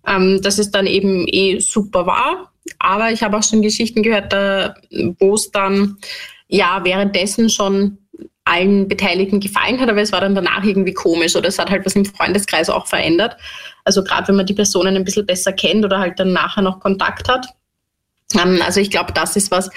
[0.07, 2.53] ähm, dass es dann eben eh super war.
[2.79, 4.33] Aber ich habe auch schon Geschichten gehört,
[5.19, 5.99] wo es dann
[6.49, 7.99] ja währenddessen schon
[8.51, 11.87] allen Beteiligten gefallen hat, aber es war dann danach irgendwie komisch oder es hat halt
[11.87, 13.37] was im Freundeskreis auch verändert.
[13.85, 16.81] Also gerade wenn man die Personen ein bisschen besser kennt oder halt dann nachher noch
[16.81, 17.47] Kontakt hat.
[18.35, 19.71] Ähm, Also ich glaube, das ist was,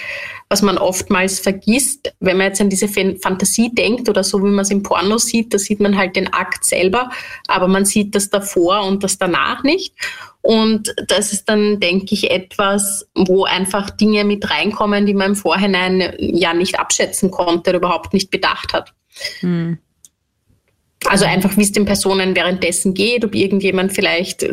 [0.53, 4.51] was man oftmals vergisst, wenn man jetzt an diese Fan- Fantasie denkt oder so, wie
[4.51, 7.09] man es im Porno sieht, da sieht man halt den Akt selber,
[7.47, 9.95] aber man sieht das davor und das danach nicht.
[10.43, 15.35] Und das ist dann, denke ich, etwas, wo einfach Dinge mit reinkommen, die man im
[15.35, 18.93] Vorhinein ja nicht abschätzen konnte oder überhaupt nicht bedacht hat.
[21.07, 24.45] Also einfach, wie es den Personen währenddessen geht, ob irgendjemand vielleicht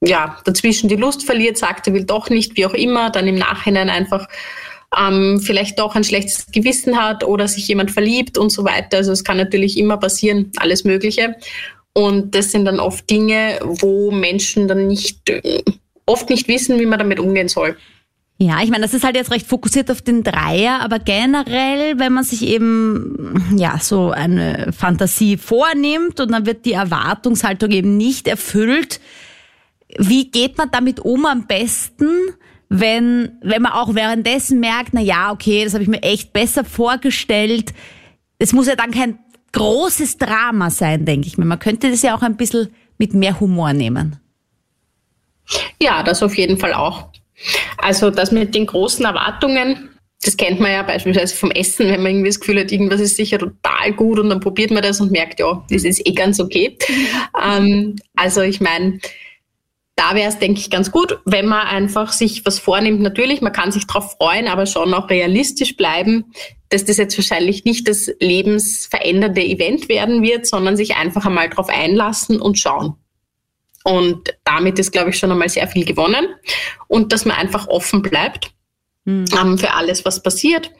[0.00, 3.34] ja, dazwischen die Lust verliert, sagt, er will doch nicht, wie auch immer, dann im
[3.34, 4.28] Nachhinein einfach
[4.96, 8.98] ähm, vielleicht doch ein schlechtes Gewissen hat oder sich jemand verliebt und so weiter.
[8.98, 11.36] Also es kann natürlich immer passieren, alles Mögliche.
[11.92, 15.62] Und das sind dann oft Dinge, wo Menschen dann nicht, äh,
[16.04, 17.76] oft nicht wissen, wie man damit umgehen soll.
[18.38, 22.12] Ja, ich meine, das ist halt jetzt recht fokussiert auf den Dreier, aber generell, wenn
[22.12, 28.28] man sich eben, ja, so eine Fantasie vornimmt und dann wird die Erwartungshaltung eben nicht
[28.28, 29.00] erfüllt,
[29.98, 32.10] wie geht man damit um am besten,
[32.68, 36.64] wenn, wenn man auch währenddessen merkt, na ja, okay, das habe ich mir echt besser
[36.64, 37.72] vorgestellt.
[38.38, 39.18] Es muss ja dann kein
[39.52, 41.44] großes Drama sein, denke ich mir.
[41.44, 44.16] Man könnte das ja auch ein bisschen mit mehr Humor nehmen.
[45.80, 47.08] Ja, das auf jeden Fall auch.
[47.78, 49.90] Also das mit den großen Erwartungen,
[50.22, 53.16] das kennt man ja beispielsweise vom Essen, wenn man irgendwie das Gefühl hat, irgendwas ist
[53.16, 56.40] sicher total gut und dann probiert man das und merkt, ja, das ist eh ganz
[56.40, 56.76] okay.
[57.42, 58.98] ähm, also ich meine,
[59.96, 63.00] da wäre es, denke ich, ganz gut, wenn man einfach sich was vornimmt.
[63.00, 66.32] Natürlich, man kann sich darauf freuen, aber schon auch realistisch bleiben,
[66.68, 71.70] dass das jetzt wahrscheinlich nicht das lebensverändernde Event werden wird, sondern sich einfach einmal darauf
[71.70, 72.96] einlassen und schauen.
[73.84, 76.26] Und damit ist, glaube ich, schon einmal sehr viel gewonnen.
[76.88, 78.50] Und dass man einfach offen bleibt
[79.06, 80.72] ähm, für alles, was passiert.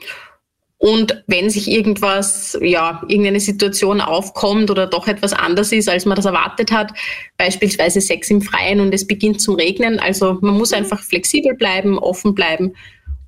[0.78, 6.16] Und wenn sich irgendwas, ja, irgendeine Situation aufkommt oder doch etwas anders ist, als man
[6.16, 6.92] das erwartet hat,
[7.38, 11.98] beispielsweise Sex im Freien und es beginnt zum Regnen, also man muss einfach flexibel bleiben,
[11.98, 12.74] offen bleiben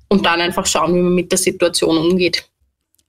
[0.09, 2.47] und dann einfach schauen, wie man mit der Situation umgeht.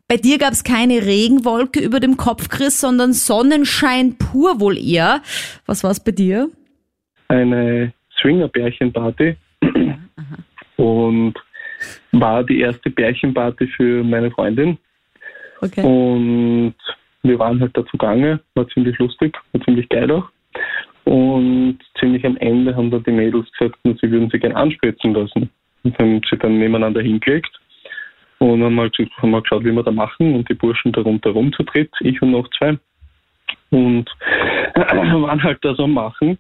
[0.09, 5.22] Bei dir gab es keine Regenwolke über dem Kopf, Chris, sondern Sonnenschein pur wohl eher.
[5.66, 6.50] Was war es bei dir?
[7.31, 9.37] eine Swinger-Bärchenparty
[10.76, 11.35] und
[12.12, 14.78] war die erste Bärchenparty für meine Freundin.
[15.60, 15.82] Okay.
[15.82, 16.74] Und
[17.22, 20.28] wir waren halt dazu gegangen, war ziemlich lustig, war ziemlich geil auch.
[21.04, 25.50] Und ziemlich am Ende haben dann die Mädels gesagt, sie würden sich gerne anspritzen lassen.
[25.82, 27.60] Und haben sie dann nebeneinander hingelegt
[28.40, 31.52] und haben mal, haben mal geschaut, wie wir da machen und die Burschen da rundherum
[31.52, 32.78] zu dritt, ich und noch zwei.
[33.70, 34.10] Und
[34.74, 36.38] waren halt da so am Machen.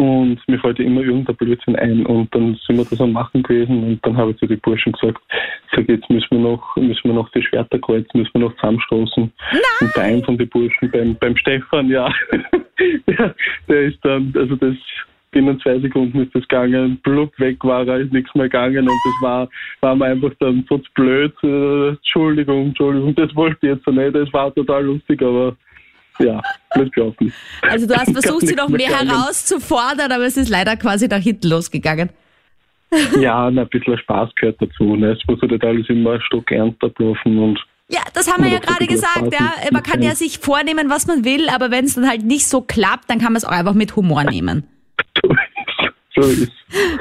[0.00, 2.06] Und mir fällt ja immer irgendein Blödsinn ein.
[2.06, 4.92] Und dann sind wir das am Machen gewesen und dann habe ich zu den Burschen
[4.92, 5.22] gesagt,
[5.76, 9.30] sag jetzt müssen wir noch, müssen wir noch die Schwerter kreuzen, müssen wir noch zusammenstoßen.
[9.52, 9.60] Nein.
[9.82, 12.10] Und bei einem von den Burschen, beim, beim Stefan, ja,
[13.06, 13.34] der,
[13.68, 14.74] der ist dann, also das
[15.32, 18.88] binnen zwei Sekunden ist das gegangen, blub weg war er, ist nichts mehr gegangen und
[19.04, 19.48] das war,
[19.80, 24.14] war mir einfach dann so blöd, äh, Entschuldigung, Entschuldigung, das wollte ich jetzt so nicht,
[24.14, 25.56] das war total lustig, aber
[26.18, 26.42] ja,
[26.76, 27.32] nicht gelaufen.
[27.62, 31.48] Also du hast versucht, sie noch mehr herauszufordern, aber es ist leider quasi nach hinten
[31.48, 32.10] losgegangen.
[33.20, 34.96] Ja, na, ein bisschen Spaß gehört dazu.
[34.96, 35.12] Ne?
[35.12, 38.58] Es muss nicht alles immer ein Stock ernst ablaufen und Ja, das haben wir ja
[38.58, 39.52] gerade gesagt, ja.
[39.70, 42.62] Man kann ja sich vornehmen, was man will, aber wenn es dann halt nicht so
[42.62, 44.64] klappt, dann kann man es auch einfach mit Humor nehmen.
[45.22, 45.70] so ist
[46.16, 46.52] so ist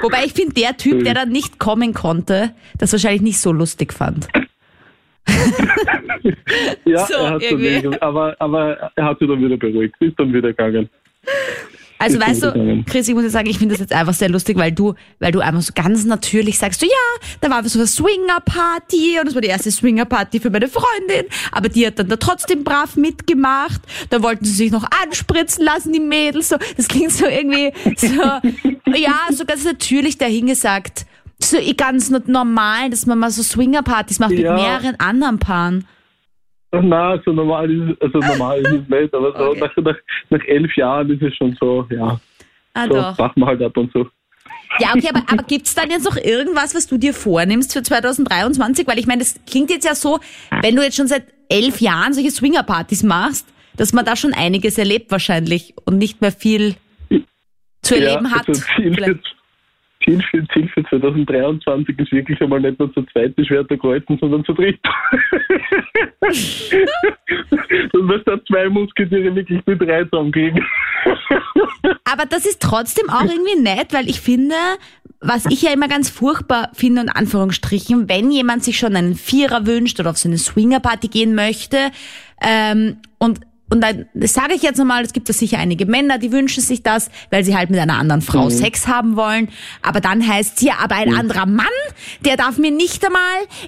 [0.02, 3.94] Wobei ich finde, der Typ, der dann nicht kommen konnte, das wahrscheinlich nicht so lustig
[3.94, 4.28] fand.
[6.86, 10.34] Ja, So, er hat dann aber, aber er hat sich dann wieder beruhigt, ist dann
[10.34, 10.90] wieder gegangen.
[12.02, 12.84] Also Ist weißt du.
[12.90, 15.34] Chris, ich muss dir sagen, ich finde das jetzt einfach sehr lustig, weil du, weil
[15.34, 19.36] du einfach so ganz natürlich sagst, so ja, da war so eine Swinger-Party und das
[19.36, 23.82] war die erste Swinger-Party für meine Freundin, aber die hat dann da trotzdem brav mitgemacht.
[24.10, 26.48] Da wollten sie sich noch anspritzen lassen, die Mädels.
[26.48, 28.08] So, das klingt so irgendwie so,
[28.96, 31.06] ja, so ganz natürlich dahingesagt.
[31.42, 34.54] So ganz normal, dass man mal so Swinger-Partys macht Ja.
[34.54, 35.86] mit mehreren anderen Paaren.
[36.72, 39.60] Na, so normal ist es, also normal ist es nicht, aber so Okay.
[39.62, 39.96] nach, nach,
[40.30, 42.20] nach elf Jahren ist es schon so, ja,
[42.76, 43.18] Ah, so doch.
[43.18, 44.08] machen wir halt ab und zu.
[44.80, 48.86] Ja, okay, aber, aber gibt's dann jetzt noch irgendwas, was du dir vornimmst für 2023?
[48.86, 50.20] Weil ich meine, das klingt jetzt ja so,
[50.62, 53.48] wenn du jetzt schon seit elf Jahren solche Swinger-Partys machst,
[53.78, 56.76] dass man da schon einiges erlebt wahrscheinlich und nicht mehr viel
[57.82, 58.48] zu erleben hat.
[58.48, 59.36] Also Ziel, für, Vielleicht.
[60.04, 64.18] Ziel, für, Ziel für 2023 ist wirklich einmal nicht nur zu zweit die Schwerter kreuzen,
[64.20, 64.80] sondern zu dritt.
[67.94, 70.66] Und was da zwei Musketiere wirklich mit drei zusammenkriegen.
[72.06, 74.56] Aber das ist trotzdem auch irgendwie nett, weil ich finde,
[75.20, 79.66] was ich ja immer ganz furchtbar finde, in Anführungsstrichen, wenn jemand sich schon einen Vierer
[79.66, 81.92] wünscht oder auf so eine Swinger-Party gehen möchte,
[82.42, 86.32] ähm, und und dann sage ich jetzt nochmal, es gibt ja sicher einige Männer, die
[86.32, 89.50] wünschen sich das, weil sie halt mit einer anderen Frau Sex haben wollen.
[89.84, 91.66] Aber dann heißt ja, aber ein anderer Mann,
[92.26, 93.22] der darf mir nicht einmal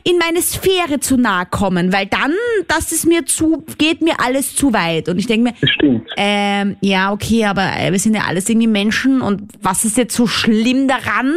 [0.04, 2.34] in meine Sphäre zu nahe kommen, weil dann,
[2.68, 5.08] das ist mir zu, geht mir alles zu weit.
[5.08, 6.08] Und ich denke mir, Das stimmt.
[6.18, 10.16] ähm, ja, okay, aber äh, wir sind ja alles irgendwie Menschen und was ist jetzt
[10.16, 11.34] so schlimm daran,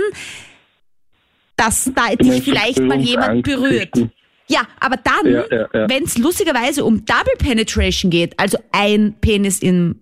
[1.57, 3.97] dass da dich vielleicht mal jemand berührt?
[3.97, 4.13] richten.
[4.49, 5.89] Ja, aber dann, Ja, ja, ja.
[5.89, 10.01] wenn es lustigerweise um Double Penetration geht, also ein Penis im,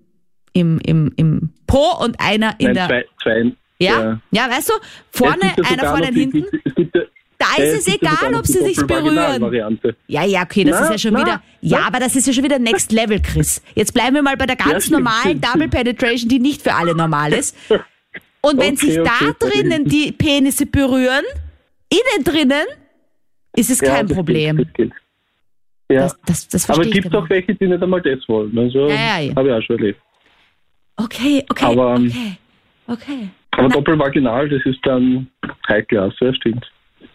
[0.52, 2.87] im, im, im Po und einer in Nein, der.
[2.88, 3.52] zwei, zwei.
[3.78, 4.20] ja?
[4.33, 4.72] ja, weißt du,
[5.11, 6.42] vorne, Es ja einer vorne und hinten.
[6.50, 7.02] die- Es gibt ja,
[7.38, 9.72] Da ja, ist es ja sogar egal, ob sie sich berühren.
[10.09, 11.42] Ja, ja, okay, das Na, ist ja schon na, wieder.
[11.61, 11.87] Ja, na.
[11.88, 13.62] aber das ist ja schon wieder Next Level, Chris.
[13.74, 15.68] Jetzt bleiben wir mal bei der ganz stimmt, normalen Double.
[15.68, 17.57] Penetration, die nicht für alle normal ist.
[18.42, 21.24] Und wenn Okay, sich da okay, drinnen die Penisse berühren,
[21.90, 22.64] innen drinnen,
[23.57, 24.57] ist es Ja, kein das Problem.
[24.57, 24.93] Geht, das geht.
[25.91, 26.01] Ja.
[26.03, 28.57] Das, das, das Aber es gibt auch welche, die nicht einmal das wollen.
[28.59, 29.37] Also Ja, ja, ja.
[29.37, 30.01] habe ich auch schon erlebt.
[30.97, 32.37] Okay, okay, Aber, ähm, okay,
[32.87, 33.29] okay.
[33.53, 35.29] Aber Na- doppelvaginal, das ist dann
[35.69, 36.71] High-Class, ja, stimmt.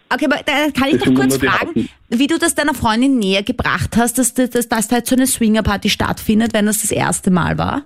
[0.10, 3.43] Okay, aber da kann ich Das doch kurz fragen, wie du das deiner Freundin näher
[3.43, 7.30] gebracht hast, dass, dass, dass, da jetzt so eine Swingerparty stattfindet, wenn das das erste
[7.32, 7.84] Mal war?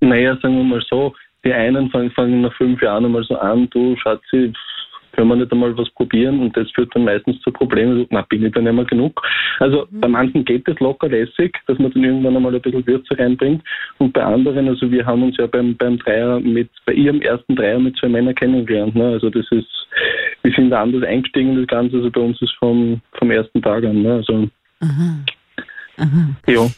[0.00, 3.68] Naja, sagen wir mal so, die einen fangen, fangen nach fünf Jahren einmal so an,
[3.70, 4.52] du Schatzi,
[5.14, 8.22] können wir nicht einmal was probieren und das führt dann meistens zu Problemen, so, na,
[8.22, 9.20] bin ich dann nicht mehr genug.
[9.58, 13.18] Also bei manchen geht es locker lässig, dass man dann irgendwann einmal ein bisschen Würze
[13.18, 13.62] reinbringt
[13.98, 17.56] und bei anderen, also wir haben uns ja beim, beim Dreier mit, bei ihrem ersten
[17.56, 19.08] Dreier mit zwei Männern kennengelernt, ne?
[19.12, 19.68] also das ist,
[20.42, 23.84] wir sind da anders eingestiegen, das Ganze, also bei uns ist vom, vom ersten Tag
[23.84, 24.14] an, ne?
[24.14, 24.48] also
[26.46, 26.68] ja.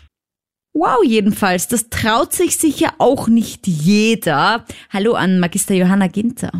[0.78, 4.66] Wow, jedenfalls, das traut sich sicher auch nicht jeder.
[4.92, 6.52] Hallo an Magister Johanna Ginter.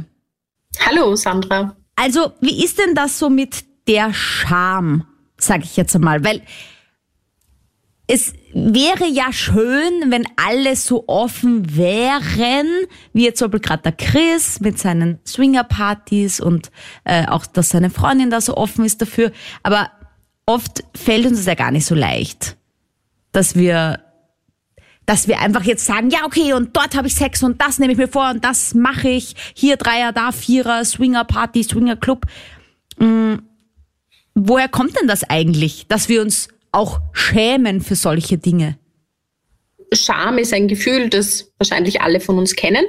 [0.85, 1.77] Hallo, Sandra.
[1.97, 5.07] Also, wie ist denn das so mit der Scham,
[5.39, 6.25] sag ich jetzt einmal?
[6.25, 6.43] Weil
[8.07, 12.67] es wäre ja schön, wenn alle so offen wären,
[13.13, 16.71] wie jetzt zum gerade der Chris mit seinen Swinger-Partys und
[17.05, 19.33] äh, auch, dass seine Freundin da so offen ist dafür.
[19.65, 19.91] Aber
[20.47, 22.57] oft fällt uns das ja gar nicht so leicht,
[23.33, 24.06] dass wir
[25.07, 27.93] dass wir einfach jetzt sagen, ja, okay, und dort habe ich Sex und das nehme
[27.93, 29.35] ich mir vor und das mache ich.
[29.55, 32.27] Hier Dreier, da Vierer, Swinger Party, Swinger Club.
[32.99, 33.37] Mm,
[34.35, 38.79] woher kommt denn das eigentlich, dass wir uns auch schämen für solche Dinge?
[39.93, 42.85] Scham ist ein Gefühl, das wahrscheinlich alle von uns kennen.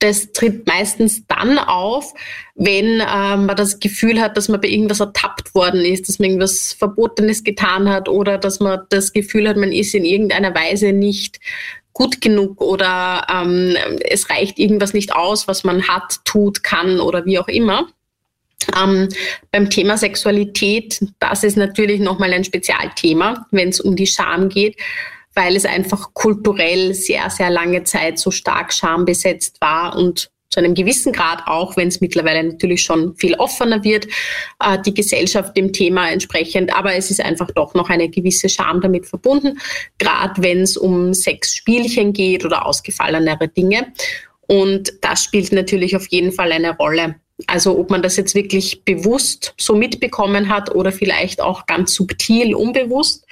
[0.00, 2.12] Das tritt meistens dann auf,
[2.54, 6.30] wenn ähm, man das Gefühl hat, dass man bei irgendwas ertappt worden ist, dass man
[6.30, 10.92] irgendwas Verbotenes getan hat oder dass man das Gefühl hat, man ist in irgendeiner Weise
[10.92, 11.38] nicht
[11.92, 13.76] gut genug oder ähm,
[14.08, 17.88] es reicht irgendwas nicht aus, was man hat, tut, kann oder wie auch immer.
[18.78, 19.08] Ähm,
[19.50, 24.76] beim Thema Sexualität, das ist natürlich nochmal ein Spezialthema, wenn es um die Scham geht,
[25.34, 30.74] weil es einfach kulturell sehr, sehr lange Zeit so stark schambesetzt war und zu einem
[30.74, 34.06] gewissen Grad auch, wenn es mittlerweile natürlich schon viel offener wird,
[34.58, 36.76] äh, die Gesellschaft dem Thema entsprechend.
[36.76, 39.60] Aber es ist einfach doch noch eine gewisse Scham damit verbunden,
[39.98, 43.92] gerade wenn es um Sexspielchen geht oder ausgefallenere Dinge.
[44.48, 47.14] Und das spielt natürlich auf jeden Fall eine Rolle.
[47.46, 52.54] Also ob man das jetzt wirklich bewusst so mitbekommen hat oder vielleicht auch ganz subtil
[52.54, 53.26] unbewusst.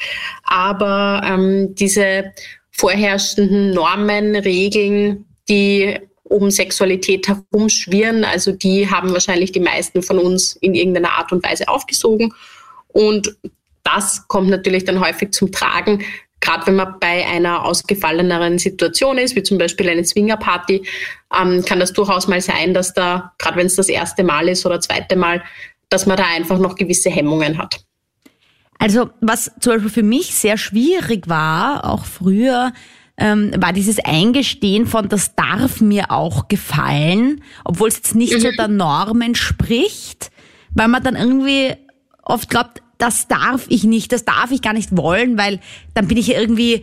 [0.45, 2.33] Aber ähm, diese
[2.71, 10.57] vorherrschenden Normen, Regeln, die um Sexualität herumschwirren, also die haben wahrscheinlich die meisten von uns
[10.57, 12.35] in irgendeiner Art und Weise aufgesogen.
[12.89, 13.35] Und
[13.83, 16.05] das kommt natürlich dann häufig zum Tragen,
[16.41, 20.83] gerade wenn man bei einer ausgefalleneren Situation ist, wie zum Beispiel eine Swingerparty,
[21.39, 24.65] ähm, kann das durchaus mal sein, dass da, gerade wenn es das erste Mal ist
[24.65, 25.43] oder zweite Mal,
[25.89, 27.81] dass man da einfach noch gewisse Hemmungen hat.
[28.79, 32.73] Also was zum Beispiel für mich sehr schwierig war, auch früher,
[33.17, 38.41] ähm, war dieses Eingestehen von, das darf mir auch gefallen, obwohl es jetzt nicht mhm.
[38.41, 40.31] so der Norm entspricht,
[40.75, 41.75] weil man dann irgendwie
[42.23, 45.61] oft glaubt, das darf ich nicht, das darf ich gar nicht wollen, weil
[45.95, 46.83] dann bin ich irgendwie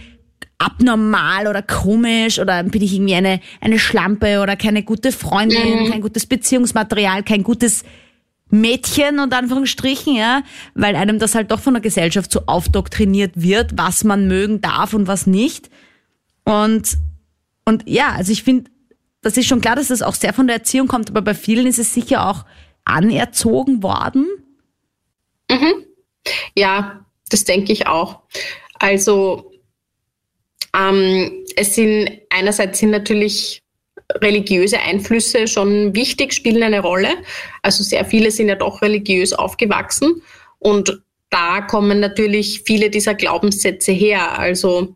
[0.58, 5.92] abnormal oder komisch oder bin ich irgendwie eine, eine Schlampe oder keine gute Freundin, mhm.
[5.92, 7.84] kein gutes Beziehungsmaterial, kein gutes
[8.50, 13.78] Mädchen und Anführungsstrichen, ja, weil einem das halt doch von der Gesellschaft so aufdoktriniert wird,
[13.78, 15.70] was man mögen darf und was nicht.
[16.46, 16.98] Und,
[17.66, 18.70] und ja, also ich finde,
[19.22, 21.66] das ist schon klar, dass das auch sehr von der Erziehung kommt, aber bei vielen
[21.66, 22.46] ist es sicher auch
[22.86, 24.28] anerzogen worden.
[25.50, 25.86] Mhm.
[26.56, 28.22] Ja, das denke ich auch.
[28.80, 29.52] Also
[30.78, 33.62] ähm, es sind einerseits sind natürlich
[34.22, 37.10] religiöse Einflüsse schon wichtig, spielen eine Rolle.
[37.62, 40.22] Also sehr viele sind ja doch religiös aufgewachsen
[40.60, 44.38] und da kommen natürlich viele dieser Glaubenssätze her.
[44.38, 44.96] Also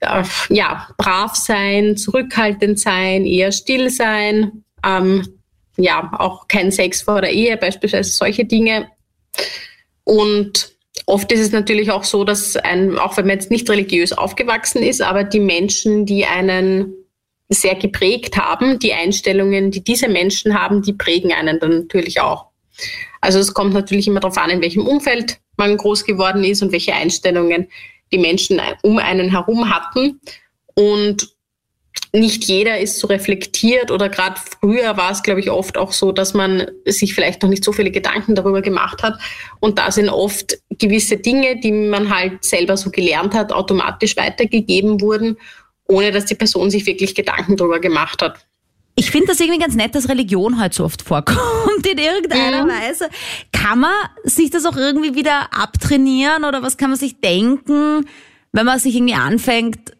[0.00, 5.26] äh, ja, brav sein, zurückhaltend sein, eher still sein, ähm,
[5.76, 8.88] ja, auch kein Sex vor der Ehe, beispielsweise solche Dinge.
[10.08, 14.12] Und oft ist es natürlich auch so, dass ein, auch wenn man jetzt nicht religiös
[14.12, 16.94] aufgewachsen ist, aber die Menschen, die einen
[17.50, 22.46] sehr geprägt haben, die Einstellungen, die diese Menschen haben, die prägen einen dann natürlich auch.
[23.20, 26.72] Also es kommt natürlich immer darauf an, in welchem Umfeld man groß geworden ist und
[26.72, 27.68] welche Einstellungen
[28.10, 30.20] die Menschen um einen herum hatten.
[30.74, 31.36] Und
[32.12, 36.12] nicht jeder ist so reflektiert oder gerade früher war es, glaube ich, oft auch so,
[36.12, 39.18] dass man sich vielleicht noch nicht so viele Gedanken darüber gemacht hat.
[39.60, 45.00] Und da sind oft gewisse Dinge, die man halt selber so gelernt hat, automatisch weitergegeben
[45.00, 45.36] wurden,
[45.86, 48.38] ohne dass die Person sich wirklich Gedanken darüber gemacht hat.
[48.94, 52.70] Ich finde das irgendwie ganz nett, dass Religion halt so oft vorkommt in irgendeiner mhm.
[52.70, 53.08] Weise.
[53.52, 58.06] Kann man sich das auch irgendwie wieder abtrainieren oder was kann man sich denken,
[58.52, 59.92] wenn man sich irgendwie anfängt,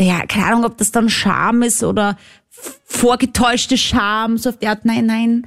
[0.00, 2.18] ja, keine Ahnung, ob das dann Scham ist oder
[2.84, 5.46] vorgetäuschte Scham, so auf die Art, nein, nein,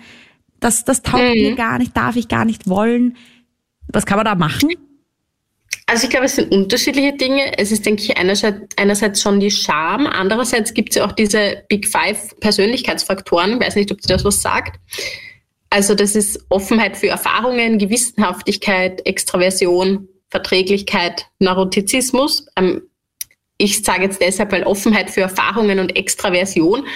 [0.60, 1.42] das, das taugt mhm.
[1.42, 3.18] mir gar nicht, darf ich gar nicht wollen.
[3.88, 4.70] Was kann man da machen?
[5.88, 7.58] Also ich glaube, es sind unterschiedliche Dinge.
[7.58, 11.64] Es ist, denke ich, einerseits, einerseits schon die Scham, andererseits gibt es ja auch diese
[11.68, 13.54] Big Five Persönlichkeitsfaktoren.
[13.54, 14.80] Ich weiß nicht, ob dir das was sagt.
[15.72, 22.46] Also das ist Offenheit für Erfahrungen, Gewissenhaftigkeit, Extraversion, Verträglichkeit, Neurotizismus.
[22.56, 22.84] Ähm,
[23.62, 26.88] ich sage jetzt deshalb, weil Offenheit für Erfahrungen und Extraversion,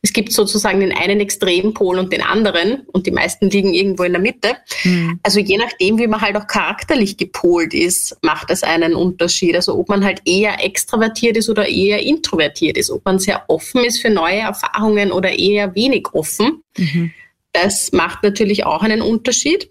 [0.00, 4.12] es gibt sozusagen den einen Extrempol und den anderen und die meisten liegen irgendwo in
[4.12, 4.56] der Mitte.
[4.84, 5.20] Mhm.
[5.22, 9.56] Also je nachdem, wie man halt auch charakterlich gepolt ist, macht es einen Unterschied.
[9.56, 13.84] Also ob man halt eher extravertiert ist oder eher introvertiert ist, ob man sehr offen
[13.84, 16.62] ist für neue Erfahrungen oder eher wenig offen.
[16.78, 17.12] Mhm.
[17.52, 19.68] Das macht natürlich auch einen Unterschied.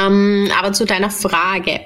[0.00, 1.80] Ähm, aber zu deiner Frage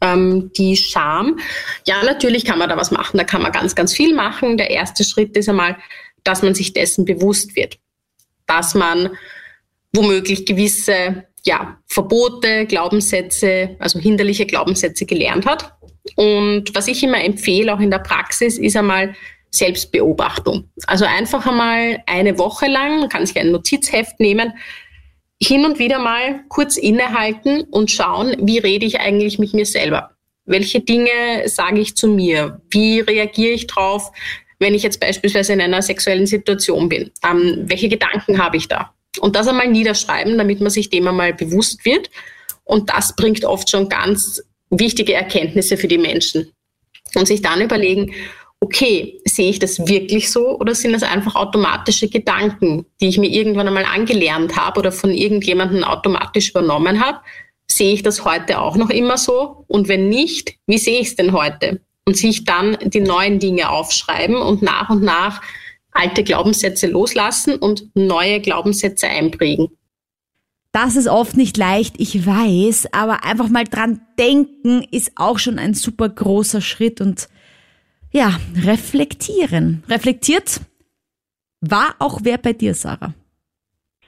[0.00, 1.38] ähm, die Scham.
[1.86, 3.18] Ja, natürlich kann man da was machen.
[3.18, 4.56] Da kann man ganz, ganz viel machen.
[4.56, 5.76] Der erste Schritt ist einmal,
[6.24, 7.78] dass man sich dessen bewusst wird,
[8.46, 9.10] dass man
[9.92, 15.72] womöglich gewisse ja, Verbote, Glaubenssätze, also hinderliche Glaubenssätze gelernt hat.
[16.16, 19.14] Und was ich immer empfehle, auch in der Praxis, ist einmal
[19.50, 20.70] Selbstbeobachtung.
[20.86, 24.52] Also einfach einmal eine Woche lang, man kann sich ein Notizheft nehmen,
[25.40, 30.10] hin und wieder mal kurz innehalten und schauen, wie rede ich eigentlich mit mir selber?
[30.44, 32.60] Welche Dinge sage ich zu mir?
[32.70, 34.10] Wie reagiere ich drauf,
[34.58, 37.10] wenn ich jetzt beispielsweise in einer sexuellen Situation bin?
[37.24, 38.94] Ähm, welche Gedanken habe ich da?
[39.20, 42.10] Und das einmal niederschreiben, damit man sich dem einmal bewusst wird.
[42.64, 46.52] Und das bringt oft schon ganz wichtige Erkenntnisse für die Menschen.
[47.14, 48.12] Und sich dann überlegen,
[48.60, 53.30] okay, sehe ich das wirklich so oder sind das einfach automatische Gedanken, die ich mir
[53.30, 57.20] irgendwann einmal angelernt habe oder von irgendjemandem automatisch übernommen habe?
[57.70, 59.64] Sehe ich das heute auch noch immer so?
[59.68, 61.80] Und wenn nicht, wie sehe ich es denn heute?
[62.04, 65.42] Und sich dann die neuen Dinge aufschreiben und nach und nach
[65.92, 69.68] alte Glaubenssätze loslassen und neue Glaubenssätze einprägen.
[70.72, 75.58] Das ist oft nicht leicht, ich weiß, aber einfach mal dran denken ist auch schon
[75.58, 77.28] ein super großer Schritt und
[78.10, 79.82] ja, reflektieren.
[79.88, 80.60] Reflektiert
[81.60, 83.14] war auch wer bei dir, Sarah?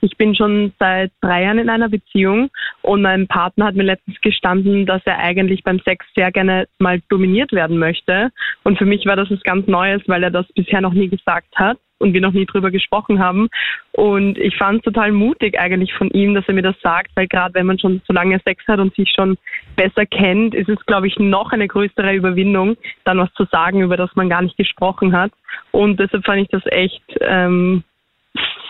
[0.01, 2.49] Ich bin schon seit drei Jahren in einer Beziehung
[2.81, 7.01] und mein Partner hat mir letztens gestanden, dass er eigentlich beim Sex sehr gerne mal
[7.09, 8.31] dominiert werden möchte.
[8.63, 11.55] Und für mich war das was ganz Neues, weil er das bisher noch nie gesagt
[11.55, 13.47] hat und wir noch nie drüber gesprochen haben.
[13.91, 17.27] Und ich fand es total mutig eigentlich von ihm, dass er mir das sagt, weil
[17.27, 19.37] gerade wenn man schon so lange Sex hat und sich schon
[19.75, 23.97] besser kennt, ist es, glaube ich, noch eine größere Überwindung, dann was zu sagen, über
[23.97, 25.31] das man gar nicht gesprochen hat.
[25.71, 27.83] Und deshalb fand ich das echt ähm,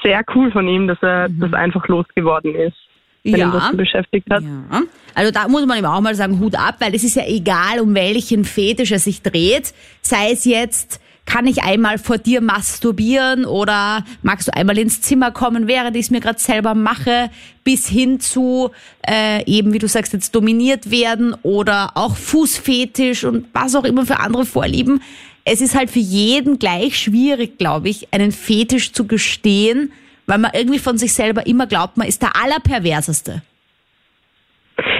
[0.03, 1.39] sehr cool von ihm, dass er mhm.
[1.39, 2.77] das einfach losgeworden ist.
[3.23, 3.51] Wenn ja.
[3.51, 4.41] das so beschäftigt hat.
[4.41, 4.81] Ja.
[5.13, 7.79] Also da muss man ihm auch mal sagen, Hut ab, weil es ist ja egal,
[7.79, 9.75] um welchen Fetisch er sich dreht.
[10.01, 15.31] Sei es jetzt, kann ich einmal vor dir masturbieren oder magst du einmal ins Zimmer
[15.31, 17.29] kommen, während ich es mir gerade selber mache,
[17.63, 18.71] bis hin zu
[19.07, 24.05] äh, eben, wie du sagst, jetzt dominiert werden oder auch Fußfetisch und was auch immer
[24.05, 25.01] für andere Vorlieben
[25.45, 29.91] es ist halt für jeden gleich schwierig, glaube ich, einen Fetisch zu gestehen,
[30.27, 33.41] weil man irgendwie von sich selber immer glaubt, man ist der Allerperverseste.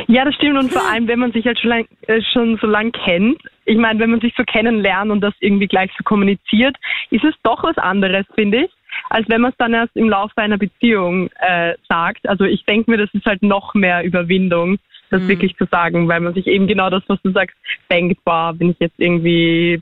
[0.08, 0.58] Ja, das stimmt.
[0.60, 3.78] Und vor allem, wenn man sich halt schon, lang, äh, schon so lang kennt, ich
[3.78, 6.76] meine, wenn man sich so kennenlernt und das irgendwie gleich so kommuniziert,
[7.12, 8.72] ist es doch was anderes, finde ich,
[9.10, 12.28] als wenn man es dann erst im Laufe einer Beziehung äh, sagt.
[12.28, 14.80] Also ich denke mir, das ist halt noch mehr Überwindung,
[15.12, 15.30] das mhm.
[15.30, 17.56] wirklich zu sagen, weil man sich eben genau das, was du sagst,
[17.90, 19.82] denkt, boah, bin ich jetzt irgendwie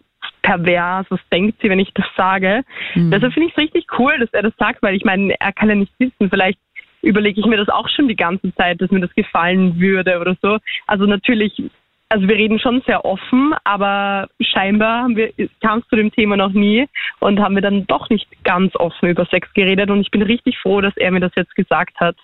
[0.49, 2.63] pervers, was denkt sie, wenn ich das sage.
[2.95, 3.11] Mhm.
[3.11, 5.69] Deshalb finde ich es richtig cool, dass er das sagt, weil ich meine, er kann
[5.69, 6.59] ja nicht wissen, vielleicht
[7.01, 10.35] überlege ich mir das auch schon die ganze Zeit, dass mir das gefallen würde oder
[10.41, 10.57] so.
[10.87, 11.61] Also natürlich,
[12.09, 15.31] also wir reden schon sehr offen, aber scheinbar haben wir,
[15.61, 16.87] kam es zu dem Thema noch nie
[17.19, 20.57] und haben wir dann doch nicht ganz offen über Sex geredet und ich bin richtig
[20.57, 22.15] froh, dass er mir das jetzt gesagt hat.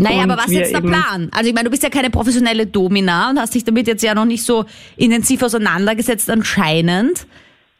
[0.00, 1.28] Naja, aber was ist jetzt der Plan?
[1.32, 4.14] Also ich meine, du bist ja keine professionelle Domina und hast dich damit jetzt ja
[4.14, 4.64] noch nicht so
[4.96, 7.26] intensiv auseinandergesetzt anscheinend.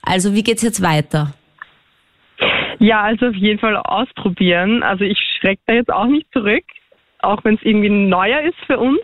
[0.03, 1.34] Also wie geht's jetzt weiter?
[2.78, 4.82] Ja, also auf jeden Fall ausprobieren.
[4.82, 6.64] Also ich schrecke da jetzt auch nicht zurück,
[7.20, 9.01] auch wenn es irgendwie neuer ist für uns.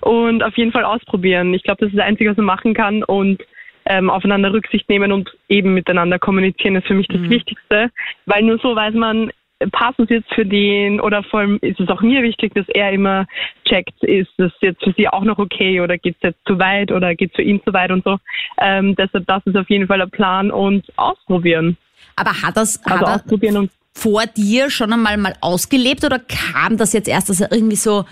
[0.00, 1.52] Und auf jeden Fall ausprobieren.
[1.54, 3.02] Ich glaube, das ist das Einzige, was man machen kann.
[3.02, 3.42] Und
[3.86, 7.30] ähm, aufeinander Rücksicht nehmen und eben miteinander kommunizieren ist für mich das mhm.
[7.30, 7.90] Wichtigste.
[8.26, 9.30] Weil nur so weiß man,
[9.72, 12.92] passt es jetzt für den oder vor allem ist es auch mir wichtig, dass er
[12.92, 13.26] immer
[13.64, 16.92] checkt, ist es jetzt für sie auch noch okay oder geht es jetzt zu weit
[16.92, 18.18] oder geht es für ihn zu weit und so.
[18.58, 21.76] Ähm, deshalb, das ist auf jeden Fall der Plan und ausprobieren.
[22.16, 26.76] Aber hat das also hat ausprobieren und vor dir schon einmal mal ausgelebt oder kam
[26.76, 28.04] das jetzt erst, dass er irgendwie so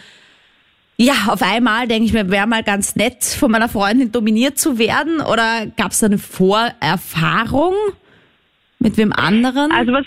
[0.97, 4.79] ja, auf einmal denke ich mir, wäre mal ganz nett, von meiner Freundin dominiert zu
[4.79, 7.75] werden oder gab es da eine Vorerfahrung
[8.79, 9.73] mit wem anderen?
[9.73, 10.07] Also was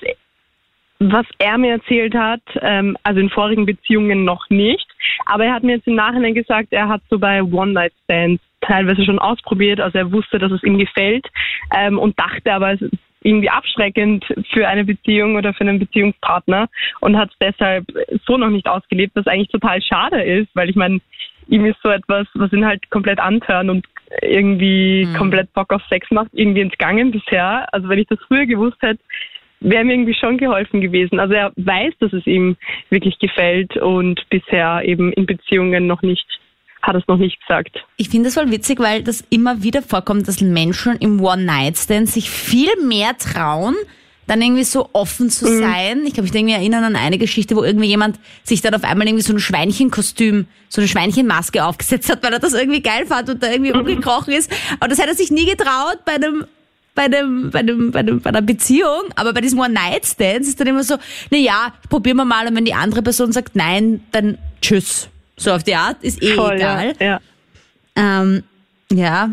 [1.00, 4.88] was er mir erzählt hat, ähm, also in vorigen Beziehungen noch nicht,
[5.26, 9.20] aber er hat mir jetzt im Nachhinein gesagt, er hat so bei One-Night-Stands teilweise schon
[9.20, 11.28] ausprobiert, also er wusste, dass es ihm gefällt
[11.76, 16.70] ähm, und dachte aber, es ist irgendwie abschreckend für eine Beziehung oder für einen Beziehungspartner
[17.02, 17.86] und hat es deshalb
[18.26, 21.02] so noch nicht ausgelebt, was eigentlich total schade ist, weil ich meine,
[21.48, 23.86] ihm ist so etwas, was ihn halt komplett antören und
[24.22, 25.14] irgendwie mhm.
[25.16, 27.68] komplett Bock auf Sex macht, irgendwie entgangen bisher.
[27.74, 29.02] Also wenn ich das früher gewusst hätte,
[29.60, 31.20] wäre mir irgendwie schon geholfen gewesen.
[31.20, 32.58] Also er weiß, dass es ihm
[32.90, 36.26] wirklich gefällt und bisher eben in Beziehungen noch nicht
[36.82, 37.84] hat es noch nicht gesagt.
[37.98, 42.30] Ich finde das voll witzig, weil das immer wieder vorkommt, dass Menschen im One-Night-Stand sich
[42.30, 43.76] viel mehr trauen,
[44.28, 45.60] dann irgendwie so offen zu mhm.
[45.60, 46.06] sein.
[46.06, 49.08] Ich kann mich irgendwie erinnern an eine Geschichte, wo irgendwie jemand sich dann auf einmal
[49.08, 53.30] irgendwie so ein Schweinchenkostüm, so eine Schweinchenmaske aufgesetzt hat, weil er das irgendwie geil fand
[53.30, 53.80] und da irgendwie mhm.
[53.80, 54.52] rumgekrochen ist.
[54.80, 56.46] Aber das hätte er sich nie getraut bei einem
[56.98, 60.68] bei, einem, bei, einem, bei, einem, bei einer Beziehung, aber bei diesem One-Night-Stand ist dann
[60.68, 60.96] immer so,
[61.30, 65.10] na ja, probieren wir mal und wenn die andere Person sagt nein, dann tschüss.
[65.38, 66.94] So auf die Art, ist eh Voll, egal.
[67.00, 67.06] Ja.
[67.96, 68.22] Ja.
[68.22, 68.44] Ähm,
[68.92, 69.30] ja.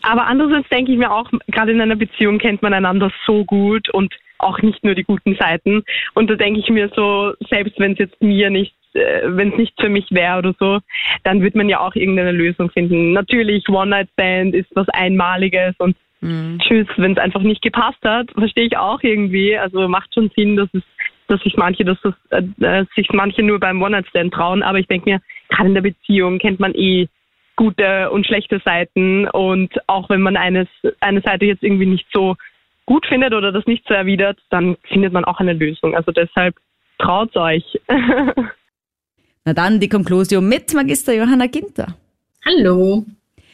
[0.00, 3.90] Aber andererseits denke ich mir auch, gerade in einer Beziehung kennt man einander so gut
[3.90, 5.82] und auch nicht nur die guten Seiten.
[6.14, 9.58] Und da denke ich mir so, selbst wenn es jetzt mir nicht äh, wenn es
[9.58, 10.78] nicht für mich wäre oder so,
[11.24, 13.12] dann wird man ja auch irgendeine Lösung finden.
[13.12, 16.58] Natürlich, One-Night-Stand ist was Einmaliges und Mhm.
[16.60, 19.56] Tschüss, wenn es einfach nicht gepasst hat, verstehe ich auch irgendwie.
[19.56, 20.82] Also macht schon Sinn, dass es,
[21.28, 24.62] dass sich manche, dass das, äh, sich manche nur beim One-Night-Stand trauen.
[24.62, 27.08] Aber ich denke mir, gerade in der Beziehung kennt man eh
[27.56, 30.68] gute und schlechte Seiten und auch wenn man eines,
[31.00, 32.36] eine Seite jetzt irgendwie nicht so
[32.84, 35.94] gut findet oder das nicht so erwidert, dann findet man auch eine Lösung.
[35.94, 36.54] Also deshalb
[36.98, 37.64] traut euch.
[39.44, 41.96] Na dann die Konklusion mit Magister Johanna Ginter.
[42.44, 43.04] Hallo.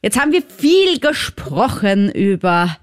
[0.03, 2.77] Jetzt haben wir viel gesprochen über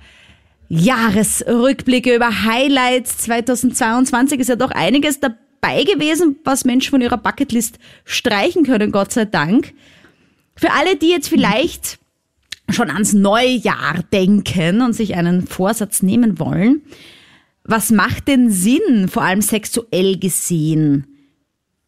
[0.69, 3.17] Jahresrückblicke, über Highlights.
[3.17, 9.11] 2022 ist ja doch einiges dabei gewesen, was Menschen von ihrer Bucketlist streichen können, Gott
[9.11, 9.73] sei Dank.
[10.55, 11.99] Für alle, die jetzt vielleicht
[12.69, 16.83] schon ans neue Jahr denken und sich einen Vorsatz nehmen wollen,
[17.65, 21.08] was macht denn Sinn, vor allem sexuell gesehen?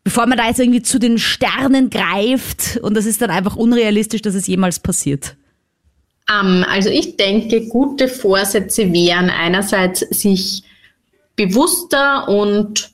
[0.03, 4.21] Bevor man da jetzt irgendwie zu den Sternen greift und das ist dann einfach unrealistisch,
[4.21, 5.35] dass es jemals passiert.
[6.29, 10.63] Um, ähm, also ich denke, gute Vorsätze wären einerseits sich
[11.35, 12.91] bewusster und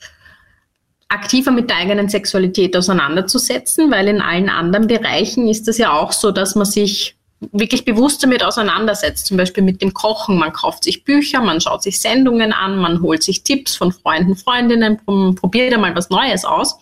[1.09, 6.11] aktiver mit der eigenen Sexualität auseinanderzusetzen, weil in allen anderen Bereichen ist es ja auch
[6.11, 10.37] so, dass man sich wirklich bewusst damit auseinandersetzt, zum Beispiel mit dem Kochen.
[10.37, 14.35] Man kauft sich Bücher, man schaut sich Sendungen an, man holt sich Tipps von Freunden,
[14.35, 14.99] Freundinnen,
[15.35, 16.79] probiert einmal was Neues aus.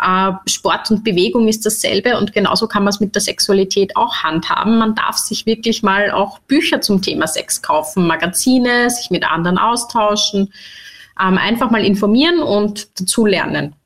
[0.00, 4.22] Äh, Sport und Bewegung ist dasselbe und genauso kann man es mit der Sexualität auch
[4.22, 4.78] handhaben.
[4.78, 9.58] Man darf sich wirklich mal auch Bücher zum Thema Sex kaufen, Magazine, sich mit anderen
[9.58, 10.52] austauschen,
[11.20, 13.76] ähm, einfach mal informieren und dazu lernen.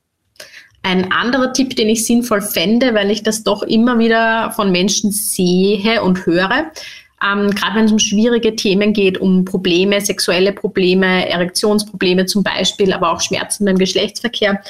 [0.87, 5.11] Ein anderer Tipp, den ich sinnvoll fände, weil ich das doch immer wieder von Menschen
[5.11, 6.71] sehe und höre,
[7.21, 12.93] ähm, gerade wenn es um schwierige Themen geht, um Probleme, sexuelle Probleme, Erektionsprobleme zum Beispiel,
[12.93, 14.63] aber auch Schmerzen beim Geschlechtsverkehr,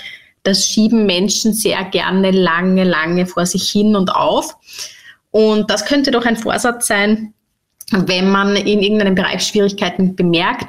[0.42, 4.56] das schieben Menschen sehr gerne lange, lange vor sich hin und auf.
[5.32, 7.34] Und das könnte doch ein Vorsatz sein,
[7.90, 10.64] wenn man in irgendeinem Bereich Schwierigkeiten bemerkt,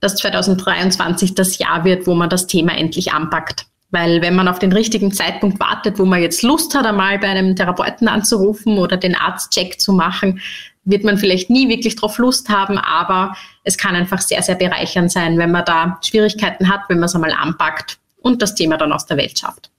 [0.00, 3.68] dass 2023 das Jahr wird, wo man das Thema endlich anpackt.
[3.90, 7.28] Weil wenn man auf den richtigen Zeitpunkt wartet, wo man jetzt Lust hat, einmal bei
[7.28, 10.40] einem Therapeuten anzurufen oder den Arztcheck zu machen,
[10.84, 15.12] wird man vielleicht nie wirklich drauf Lust haben, aber es kann einfach sehr, sehr bereichernd
[15.12, 18.92] sein, wenn man da Schwierigkeiten hat, wenn man es einmal anpackt und das Thema dann
[18.92, 19.70] aus der Welt schafft.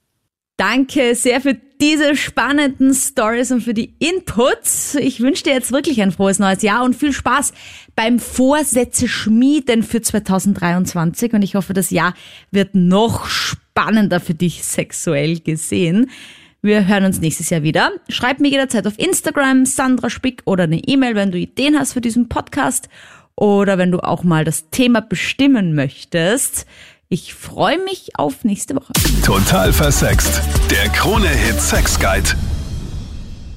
[0.56, 4.94] Danke sehr für diese spannenden Stories und für die Inputs.
[4.96, 7.54] Ich wünsche dir jetzt wirklich ein frohes neues Jahr und viel Spaß
[7.96, 12.12] beim Vorsätze schmieden für 2023 und ich hoffe, das Jahr
[12.50, 13.26] wird noch
[13.80, 16.10] spannender für dich sexuell gesehen.
[16.62, 17.92] Wir hören uns nächstes Jahr wieder.
[18.08, 22.02] Schreib mir jederzeit auf Instagram Sandra Spick oder eine E-Mail, wenn du Ideen hast für
[22.02, 22.88] diesen Podcast
[23.36, 26.66] oder wenn du auch mal das Thema bestimmen möchtest.
[27.08, 28.92] Ich freue mich auf nächste Woche.
[29.24, 30.42] Total versext.
[30.70, 32.30] Der Krone-Hit Sex Guide.